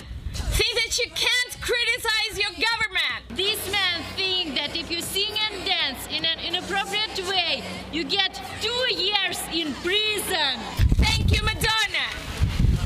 think 0.70 0.86
that 0.86 0.98
you 0.98 1.10
can't 1.12 1.62
criticize 1.62 2.38
your 2.38 2.52
government. 2.52 3.22
These 3.36 3.72
men 3.72 4.04
think 4.16 4.56
that 4.56 4.76
if 4.76 4.92
you 4.92 5.02
sing 5.02 5.32
and 5.52 5.66
dance 5.66 6.08
in 6.08 6.26
an 6.26 6.40
inappropriate 6.40 7.18
way, 7.28 7.64
you 7.92 8.04
get 8.04 8.40
two 8.62 8.96
years 8.96 9.40
in 9.54 9.74
prison. 9.76 10.60
Thank 10.98 11.32
you, 11.32 11.42
Madonna. 11.44 12.08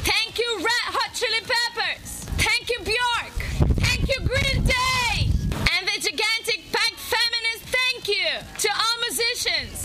Thank 0.04 0.39
you, 0.39 0.58
Red 0.58 0.88
Hot 0.96 1.13
Chili 1.13 1.41
Peppers. 1.41 2.26
Thank 2.39 2.69
you, 2.69 2.80
Bjork. 2.84 3.38
Thank 3.80 4.08
you, 4.10 4.19
Green 4.28 4.63
Day. 4.63 5.32
And 5.74 5.88
the 5.88 5.98
gigantic 6.00 6.72
pack 6.72 6.93
feminist 6.93 7.63
thank 7.67 8.08
you 8.08 8.30
to 8.60 8.69
all 8.69 8.98
musicians, 9.02 9.83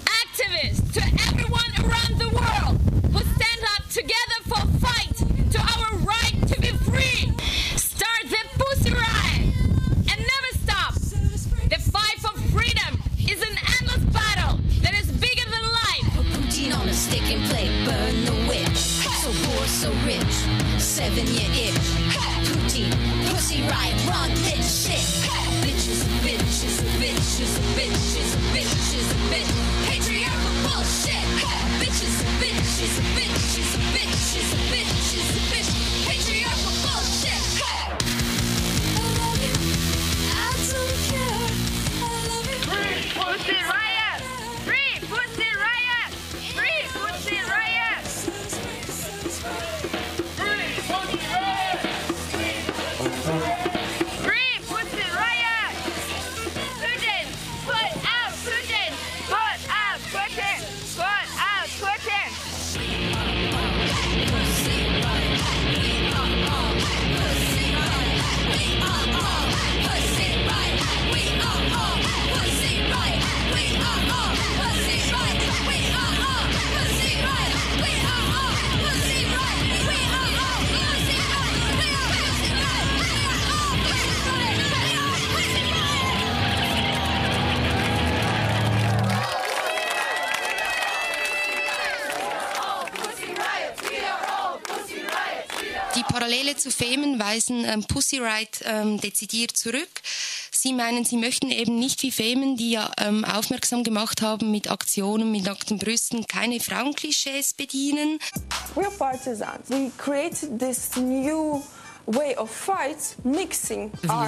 zu 96.69 96.85
Femen 96.85 97.19
weisen 97.19 97.65
ähm, 97.65 97.85
Pussy 97.85 98.19
Riot 98.19 98.61
ähm, 98.65 99.01
dezidiert 99.01 99.57
zurück. 99.57 99.89
Sie 100.51 100.73
meinen, 100.73 101.05
Sie 101.05 101.17
möchten 101.17 101.51
eben 101.51 101.79
nicht 101.79 102.03
wie 102.03 102.11
Femen, 102.11 102.57
die 102.57 102.73
ja 102.73 102.91
ähm, 102.99 103.25
aufmerksam 103.25 103.85
gemacht 103.85 104.23
haben 104.23 104.51
mit 104.51 104.71
Aktionen 104.71 105.31
mit 105.33 105.45
nackten 105.45 105.79
Brüsten, 105.79 106.27
keine 106.27 106.61
Frauenklischees 106.61 107.55
bedienen. 107.55 108.19
We're 108.75 108.91
partisans. 108.91 109.69
We 109.69 109.91
created 109.97 110.59
this 110.59 110.97
new 110.97 111.63
Wir 112.08 112.36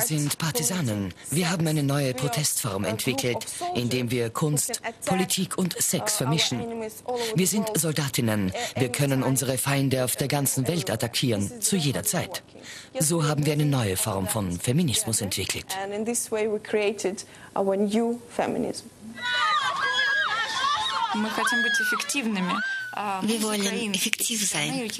sind 0.01 0.37
Partisanen. 0.37 1.13
Wir 1.29 1.51
haben 1.51 1.67
eine 1.67 1.83
neue 1.83 2.13
Protestform 2.13 2.85
entwickelt, 2.85 3.45
indem 3.75 4.11
wir 4.11 4.29
Kunst, 4.29 4.81
Politik 5.05 5.57
und 5.57 5.75
Sex 5.81 6.15
vermischen. 6.15 6.61
Wir 7.35 7.47
sind 7.47 7.77
Soldatinnen. 7.77 8.53
Wir 8.77 8.89
können 8.89 9.23
unsere 9.23 9.57
Feinde 9.57 10.05
auf 10.05 10.15
der 10.15 10.29
ganzen 10.29 10.69
Welt 10.69 10.89
attackieren, 10.89 11.61
zu 11.61 11.75
jeder 11.75 12.03
Zeit. 12.03 12.43
So 12.97 13.27
haben 13.27 13.45
wir 13.45 13.51
eine 13.53 13.65
neue 13.65 13.97
Form 13.97 14.27
von 14.27 14.57
Feminismus 14.57 15.19
entwickelt. 15.21 15.65
Мы 21.17 21.29
хотим 21.29 21.63
быть 21.63 21.79
эффективными. 21.79 22.61
Wir 23.22 23.42
wollen 23.42 23.94
effektiv 23.94 24.48
sein. 24.48 24.90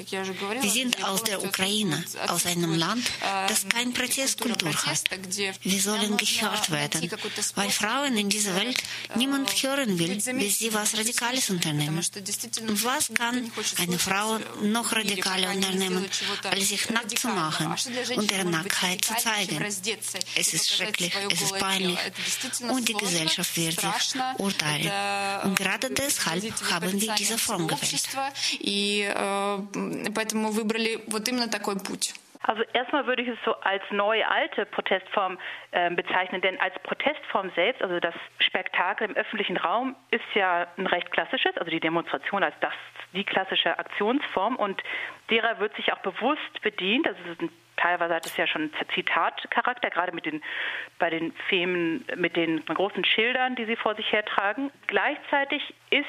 Wir 0.61 0.71
sind 0.71 1.03
aus 1.03 1.23
der 1.23 1.43
Ukraine, 1.43 2.03
aus 2.27 2.45
einem 2.45 2.75
Land, 2.75 3.03
das 3.47 3.67
keine 3.67 3.91
Protestkultur 3.91 4.73
hat. 4.85 5.01
Wir 5.61 5.81
sollen 5.81 6.15
gehört 6.15 6.71
werden, 6.71 7.11
weil 7.55 7.69
Frauen 7.69 8.17
in 8.17 8.29
dieser 8.29 8.55
Welt 8.55 8.81
niemand 9.15 9.49
hören 9.61 9.99
will, 9.99 10.15
bis 10.15 10.59
sie 10.59 10.73
was 10.73 10.97
Radikales 10.97 11.49
unternehmen. 11.49 11.97
Und 11.97 12.83
was 12.85 13.11
kann 13.13 13.51
eine 13.77 13.99
Frau 13.99 14.39
noch 14.61 14.91
radikaler 14.93 15.51
unternehmen, 15.51 16.09
als 16.49 16.69
sich 16.69 16.89
nackt 16.89 17.19
zu 17.19 17.27
machen 17.27 17.75
und 18.15 18.31
ihre 18.31 18.45
Nacktheit 18.45 19.03
zu 19.03 19.15
zeigen? 19.15 19.61
Es 20.35 20.53
ist 20.53 20.69
schrecklich, 20.69 21.13
es 21.29 21.41
ist 21.41 21.57
peinlich 21.57 21.99
und 22.69 22.87
die 22.87 22.93
Gesellschaft 22.93 23.57
wird 23.57 23.81
sich 23.81 24.21
urteilen. 24.37 24.91
Und 25.43 25.57
gerade 25.57 25.89
deshalb 25.91 26.71
haben 26.71 27.01
wir 27.01 27.13
diese 27.15 27.37
Form 27.37 27.67
gewählt 27.67 27.80
общества, 27.80 28.28
и 28.60 29.02
äh, 29.08 30.12
поэтому 30.14 30.50
выбрали 30.50 31.00
вот 31.08 31.28
именно 31.28 31.48
такой 31.48 31.76
путь. 31.76 32.14
Also 32.46 32.62
erstmal 32.74 33.06
würde 33.06 33.22
ich 33.22 33.28
es 33.28 33.38
so 33.44 33.54
als 33.62 33.82
neue 33.90 34.26
alte 34.28 34.66
Protestform 34.66 35.36
äh, 35.72 35.90
bezeichnen, 35.90 36.40
denn 36.40 36.60
als 36.60 36.74
Protestform 36.84 37.50
selbst, 37.56 37.82
also 37.82 37.98
das 37.98 38.14
Spektakel 38.38 39.10
im 39.10 39.16
öffentlichen 39.16 39.56
Raum, 39.56 39.96
ist 40.12 40.24
ja 40.34 40.68
ein 40.76 40.86
recht 40.86 41.10
klassisches, 41.10 41.56
also 41.56 41.70
die 41.70 41.80
Demonstration 41.80 42.44
als 42.44 42.54
das 42.60 42.72
die 43.14 43.24
klassische 43.24 43.78
Aktionsform 43.78 44.56
und 44.56 44.80
derer 45.30 45.58
wird 45.58 45.74
sich 45.74 45.92
auch 45.92 45.98
bewusst 45.98 46.60
bedient. 46.62 47.08
Also 47.08 47.18
teilweise 47.76 48.14
hat 48.14 48.26
es 48.26 48.36
ja 48.36 48.46
schon 48.46 48.70
Zitatcharakter, 48.94 49.90
gerade 49.90 50.12
mit 50.12 50.26
den 50.26 50.42
bei 50.98 51.10
den 51.10 51.32
Femen 51.48 52.04
mit 52.16 52.36
den 52.36 52.64
großen 52.64 53.04
Schildern, 53.04 53.56
die 53.56 53.64
sie 53.64 53.76
vor 53.76 53.96
sich 53.96 54.12
hertragen. 54.12 54.70
Gleichzeitig 54.86 55.74
ist 55.90 56.06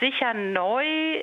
sicher 0.00 0.34
neu, 0.34 1.22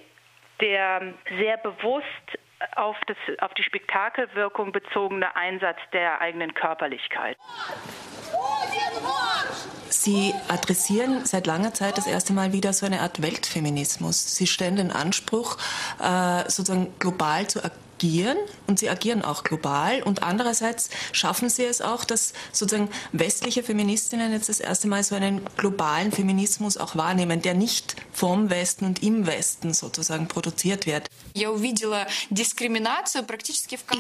der 0.62 1.13
sehr 1.38 1.58
bewusst 1.58 2.38
auf, 2.75 2.95
das, 3.08 3.17
auf 3.39 3.54
die 3.54 3.63
Spektakelwirkung 3.63 4.71
bezogene 4.71 5.36
Einsatz 5.36 5.78
der 5.93 6.21
eigenen 6.21 6.54
Körperlichkeit. 6.54 7.38
Sie 9.89 10.34
adressieren 10.47 11.25
seit 11.25 11.47
langer 11.47 11.73
Zeit 11.73 11.97
das 11.97 12.08
erste 12.08 12.34
Mal 12.34 12.54
wieder 12.54 12.73
so 12.73 12.86
eine 12.86 13.01
Art 13.01 13.21
Weltfeminismus. 13.21 14.36
Sie 14.36 14.47
stellen 14.47 14.78
den 14.78 14.91
Anspruch, 14.91 15.58
äh, 16.01 16.49
sozusagen 16.49 16.97
global 16.99 17.47
zu 17.47 17.60
agieren 17.60 17.85
agieren 17.96 18.38
und 18.68 18.80
sie 18.80 18.90
agieren 18.90 19.24
auch 19.24 19.44
global 19.44 20.04
und 20.04 20.24
andererseits 20.24 20.90
schaffen 21.12 21.50
sie 21.50 21.64
es 21.64 21.82
auch, 21.82 22.04
dass 22.04 22.34
sozusagen 22.52 22.90
westliche 23.12 23.64
Feministinnen 23.64 24.32
jetzt 24.32 24.50
das 24.50 24.60
erste 24.60 24.88
Mal 24.88 25.04
so 25.04 25.16
einen 25.16 25.42
globalen 25.58 26.12
Feminismus 26.12 26.78
auch 26.78 26.96
wahrnehmen, 26.96 27.42
der 27.42 27.54
nicht 27.54 27.96
vom 28.12 28.50
Westen 28.50 28.86
und 28.86 29.02
im 29.04 29.28
Westen 29.28 29.74
sozusagen 29.74 30.28
produziert 30.28 30.86
wird. 30.86 31.08
Ich 31.34 31.48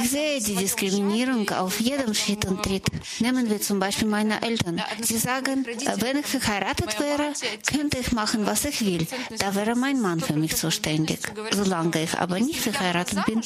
sehe 0.09 0.41
die 0.41 0.55
Diskriminierung 0.55 1.49
auf 1.49 1.79
jedem 1.79 2.13
Schritt 2.13 2.45
und 2.45 2.63
Tritt. 2.63 2.85
Nehmen 3.19 3.49
wir 3.49 3.61
zum 3.61 3.79
Beispiel 3.79 4.07
meine 4.07 4.41
Eltern. 4.41 4.81
Sie 5.01 5.17
sagen, 5.17 5.65
wenn 5.97 6.17
ich 6.17 6.25
verheiratet 6.25 6.99
wäre, 6.99 7.33
könnte 7.65 7.97
ich 7.97 8.11
machen, 8.11 8.45
was 8.45 8.65
ich 8.65 8.85
will. 8.85 9.07
Da 9.39 9.55
wäre 9.55 9.75
mein 9.75 10.01
Mann 10.01 10.19
für 10.19 10.33
mich 10.33 10.55
zuständig. 10.55 11.19
Solange 11.51 12.03
ich 12.03 12.17
aber 12.17 12.39
nicht 12.39 12.59
verheiratet 12.59 13.25
bin, 13.25 13.41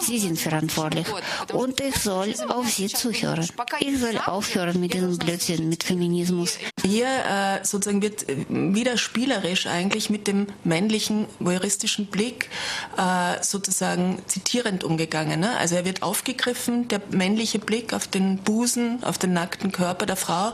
Sie 0.00 0.18
sind 0.18 0.38
verantwortlich 0.38 1.06
und 1.52 1.80
ich 1.80 1.96
soll 1.96 2.34
auf 2.48 2.68
Sie 2.68 2.88
zuhören. 2.88 3.48
Ich 3.80 3.98
soll 3.98 4.18
aufhören 4.18 4.80
mit 4.80 4.94
diesem 4.94 5.16
Blödsinn, 5.18 5.68
mit 5.68 5.84
Feminismus. 5.84 6.58
Hier 6.84 7.06
äh, 7.06 7.64
sozusagen 7.64 8.02
wird 8.02 8.28
äh, 8.28 8.36
wieder 8.48 8.96
spielerisch 8.96 9.66
eigentlich 9.66 10.10
mit 10.10 10.26
dem 10.26 10.46
männlichen 10.64 11.26
voyeuristischen 11.38 12.06
Blick 12.06 12.48
äh, 12.96 13.42
sozusagen 13.42 14.22
zitierend 14.26 14.84
umgegangen. 14.84 15.40
Ne? 15.40 15.56
Also 15.58 15.76
er 15.76 15.84
wird 15.84 16.02
aufgegriffen, 16.02 16.88
der 16.88 17.00
männliche 17.10 17.58
Blick 17.58 17.92
auf 17.92 18.06
den 18.06 18.38
Busen, 18.38 19.02
auf 19.04 19.18
den 19.18 19.32
nackten 19.32 19.72
Körper 19.72 20.06
der 20.06 20.16
Frau 20.16 20.52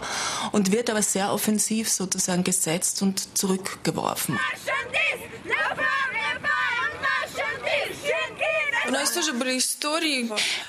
und 0.53 0.73
wird 0.73 0.91
aber 0.91 1.03
sehr 1.03 1.33
offensiv 1.33 1.89
sozusagen 1.89 2.45
gesetzt 2.45 3.03
und 3.03 3.37
zurückgeworfen. 3.37 4.39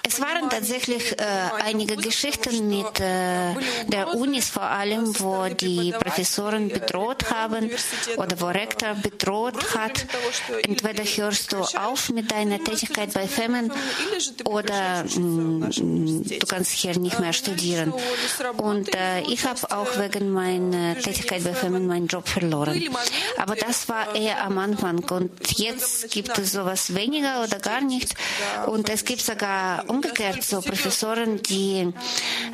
Es 0.04 0.20
waren 0.20 0.50
tatsächlich 0.50 1.14
äh, 1.20 1.24
einige 1.64 1.96
Geschichten 1.96 2.68
mit 2.68 3.00
äh, 3.00 3.56
der 3.88 4.14
Unis 4.16 4.50
vor 4.50 4.64
allem, 4.64 5.18
wo 5.20 5.48
die 5.48 5.94
Professoren 5.98 6.70
bedroht 6.70 7.32
haben 7.32 7.70
oder 8.18 8.42
wo 8.42 8.48
Rektor 8.48 8.96
bedroht 8.96 9.76
hat. 9.76 10.06
Entweder 10.64 11.04
hörst 11.04 11.52
du 11.52 11.58
auf 11.58 12.10
mit 12.10 12.32
deiner 12.32 12.64
Tätigkeit 12.64 13.14
bei 13.14 13.28
Femen 13.28 13.72
oder 14.46 15.04
mh, 15.04 15.20
mm, 15.20 16.24
du 16.24 16.46
kannst 16.48 16.72
hier 16.72 16.98
nicht 17.00 17.20
mehr 17.20 17.34
studieren. 17.34 17.94
Und 18.58 18.96
äh, 18.96 19.22
ich 19.22 19.46
habe 19.46 19.60
auch 19.72 19.98
wegen 19.98 20.32
meiner 20.32 20.96
Tätigkeit 20.98 21.44
bei 21.44 21.54
Femen 21.54 21.88
meinen 21.88 22.08
Job 22.08 22.28
verloren. 22.28 22.82
Aber 23.38 23.56
das 23.56 23.88
war 23.90 24.16
eher 24.16 24.44
am 24.44 24.58
Anfang 24.58 25.00
und 25.10 25.32
jetzt 25.58 26.12
gibt 26.12 26.38
es 26.38 26.52
sowas 26.52 26.94
weniger 26.96 27.44
oder 27.44 27.60
gar 27.60 27.82
nicht. 27.82 28.09
Und 28.68 28.90
es 28.90 29.06
gibt 29.06 29.22
sogar 29.22 29.90
umgekehrt 29.90 30.44
so 30.44 30.62
Professoren, 30.62 31.42
die 31.44 31.92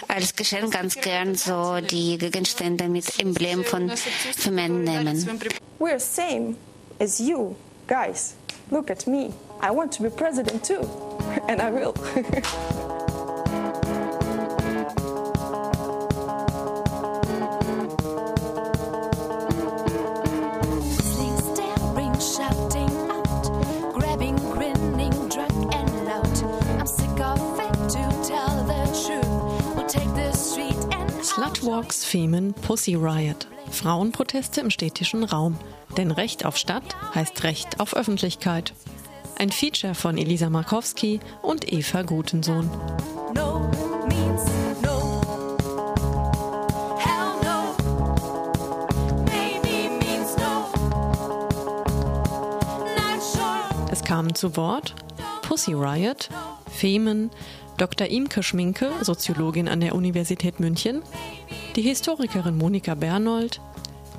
als 0.08 0.36
Geschenk 0.36 0.74
ganz 0.74 0.96
gern 0.96 1.36
so 1.36 1.80
die 1.82 2.18
Gegenstände 2.18 2.88
mit 2.88 3.20
Emblem 3.20 3.64
von 3.64 3.92
Femen 3.92 4.84
nehmen. 4.84 5.40
We're 5.80 6.00
same 6.00 6.56
as 7.00 7.20
you, 7.20 7.56
guys. 7.88 8.36
Look 8.72 8.90
at 8.90 9.06
me. 9.08 9.34
I 9.62 9.72
want 9.72 9.94
to 9.94 10.04
be 10.04 10.10
president 10.10 10.64
too. 10.64 10.88
And 11.48 11.62
I 11.62 11.70
will. 11.70 11.94
Slutwalks, 31.46 32.04
Femen, 32.04 32.56
Pussy 32.56 32.96
Riot. 32.96 33.48
Frauenproteste 33.70 34.62
im 34.62 34.72
städtischen 34.72 35.24
Raum. 35.24 35.60
Denn 35.96 36.10
Recht 36.10 36.44
auf 36.44 36.58
Stadt 36.58 36.96
heißt 37.14 37.44
Recht 37.44 37.80
auf 37.80 37.96
Öffentlichkeit. 37.96 38.74
Ein 39.38 39.52
Feature 39.52 39.94
von 39.94 40.18
Elisa 40.18 40.50
Markowski 40.50 41.20
und 41.44 41.72
Eva 41.72 42.02
Gutensohn. 42.02 42.68
No 43.36 43.60
no. 43.60 43.72
No. 44.82 45.22
Sure. 53.20 53.64
Es 53.92 54.04
kamen 54.04 54.34
zu 54.34 54.58
Wort 54.58 54.96
Pussy 55.44 55.74
Riot, 55.74 56.30
Femen, 56.72 57.30
Dr. 57.78 58.08
Imke 58.08 58.42
Schminke, 58.42 58.90
Soziologin 59.02 59.68
an 59.68 59.82
der 59.82 59.96
Universität 59.96 60.62
München, 60.62 61.02
die 61.76 61.82
Historikerin 61.82 62.58
Monika 62.58 62.96
Bernold, 62.96 63.60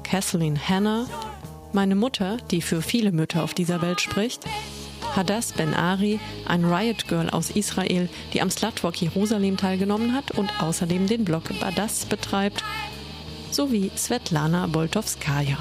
Kathleen 0.02 0.58
Hanna, 0.68 1.06
meine 1.72 1.94
Mutter, 1.94 2.36
die 2.50 2.60
für 2.60 2.82
viele 2.82 3.12
Mütter 3.12 3.42
auf 3.42 3.54
dieser 3.54 3.80
Welt 3.80 4.02
spricht, 4.02 4.44
Hadass 5.14 5.52
Ben 5.52 5.72
Ari, 5.72 6.20
ein 6.46 6.66
Riot 6.66 7.08
Girl 7.08 7.30
aus 7.30 7.50
Israel, 7.50 8.10
die 8.34 8.42
am 8.42 8.50
Slutwalk 8.50 9.00
Jerusalem 9.00 9.56
teilgenommen 9.56 10.12
hat 10.12 10.32
und 10.32 10.62
außerdem 10.62 11.06
den 11.06 11.24
Blog 11.24 11.44
Badass 11.58 12.04
betreibt, 12.04 12.62
sowie 13.50 13.90
Svetlana 13.96 14.66
Boltowskaja. 14.66 15.56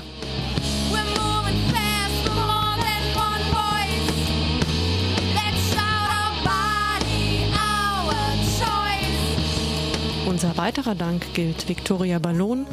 Unser 10.28 10.58
weiterer 10.58 10.96
Dank 10.96 11.34
gilt 11.36 11.70
Viktoria 11.70 12.18
Ballon, 12.18 12.66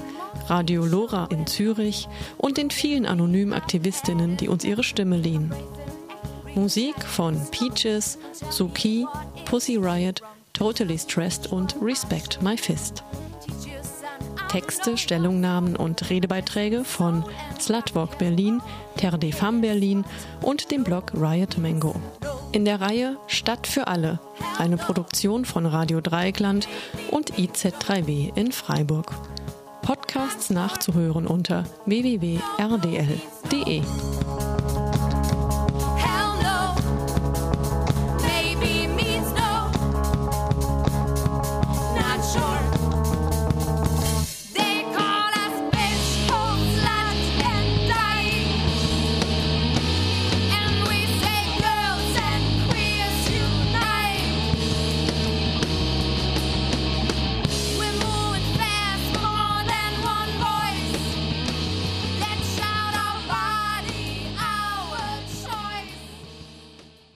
Radio 0.48 0.86
Lora 0.86 1.26
in 1.30 1.46
Zürich 1.46 2.08
und 2.38 2.56
den 2.56 2.70
vielen 2.70 3.04
anonymen 3.04 3.52
Aktivistinnen, 3.52 4.38
die 4.38 4.48
uns 4.48 4.64
ihre 4.64 4.82
Stimme 4.82 5.18
liehen. 5.18 5.52
Musik 6.54 6.94
von 7.04 7.38
Peaches, 7.50 8.18
Suki, 8.50 9.06
Pussy 9.44 9.76
Riot, 9.76 10.22
Totally 10.54 10.98
Stressed 10.98 11.52
und 11.52 11.76
Respect 11.82 12.40
My 12.42 12.56
Fist. 12.56 13.04
Texte, 14.48 14.96
Stellungnahmen 14.96 15.76
und 15.76 16.10
Redebeiträge 16.10 16.84
von 16.84 17.24
Slutwalk 17.60 18.18
Berlin, 18.18 18.60
Terre 18.96 19.18
des 19.18 19.34
Femmes 19.34 19.62
Berlin 19.62 20.04
und 20.40 20.70
dem 20.70 20.84
Blog 20.84 21.12
Riot 21.14 21.58
Mango. 21.58 21.94
In 22.52 22.66
der 22.66 22.82
Reihe 22.82 23.16
Stadt 23.28 23.66
für 23.66 23.86
alle, 23.86 24.20
eine 24.58 24.76
Produktion 24.76 25.46
von 25.46 25.64
Radio 25.64 26.02
Dreieckland 26.02 26.68
und 27.10 27.32
IZ3W 27.38 28.36
in 28.36 28.52
Freiburg. 28.52 29.10
Podcasts 29.80 30.50
nachzuhören 30.50 31.26
unter 31.26 31.64
www.rdl.de. 31.86 33.82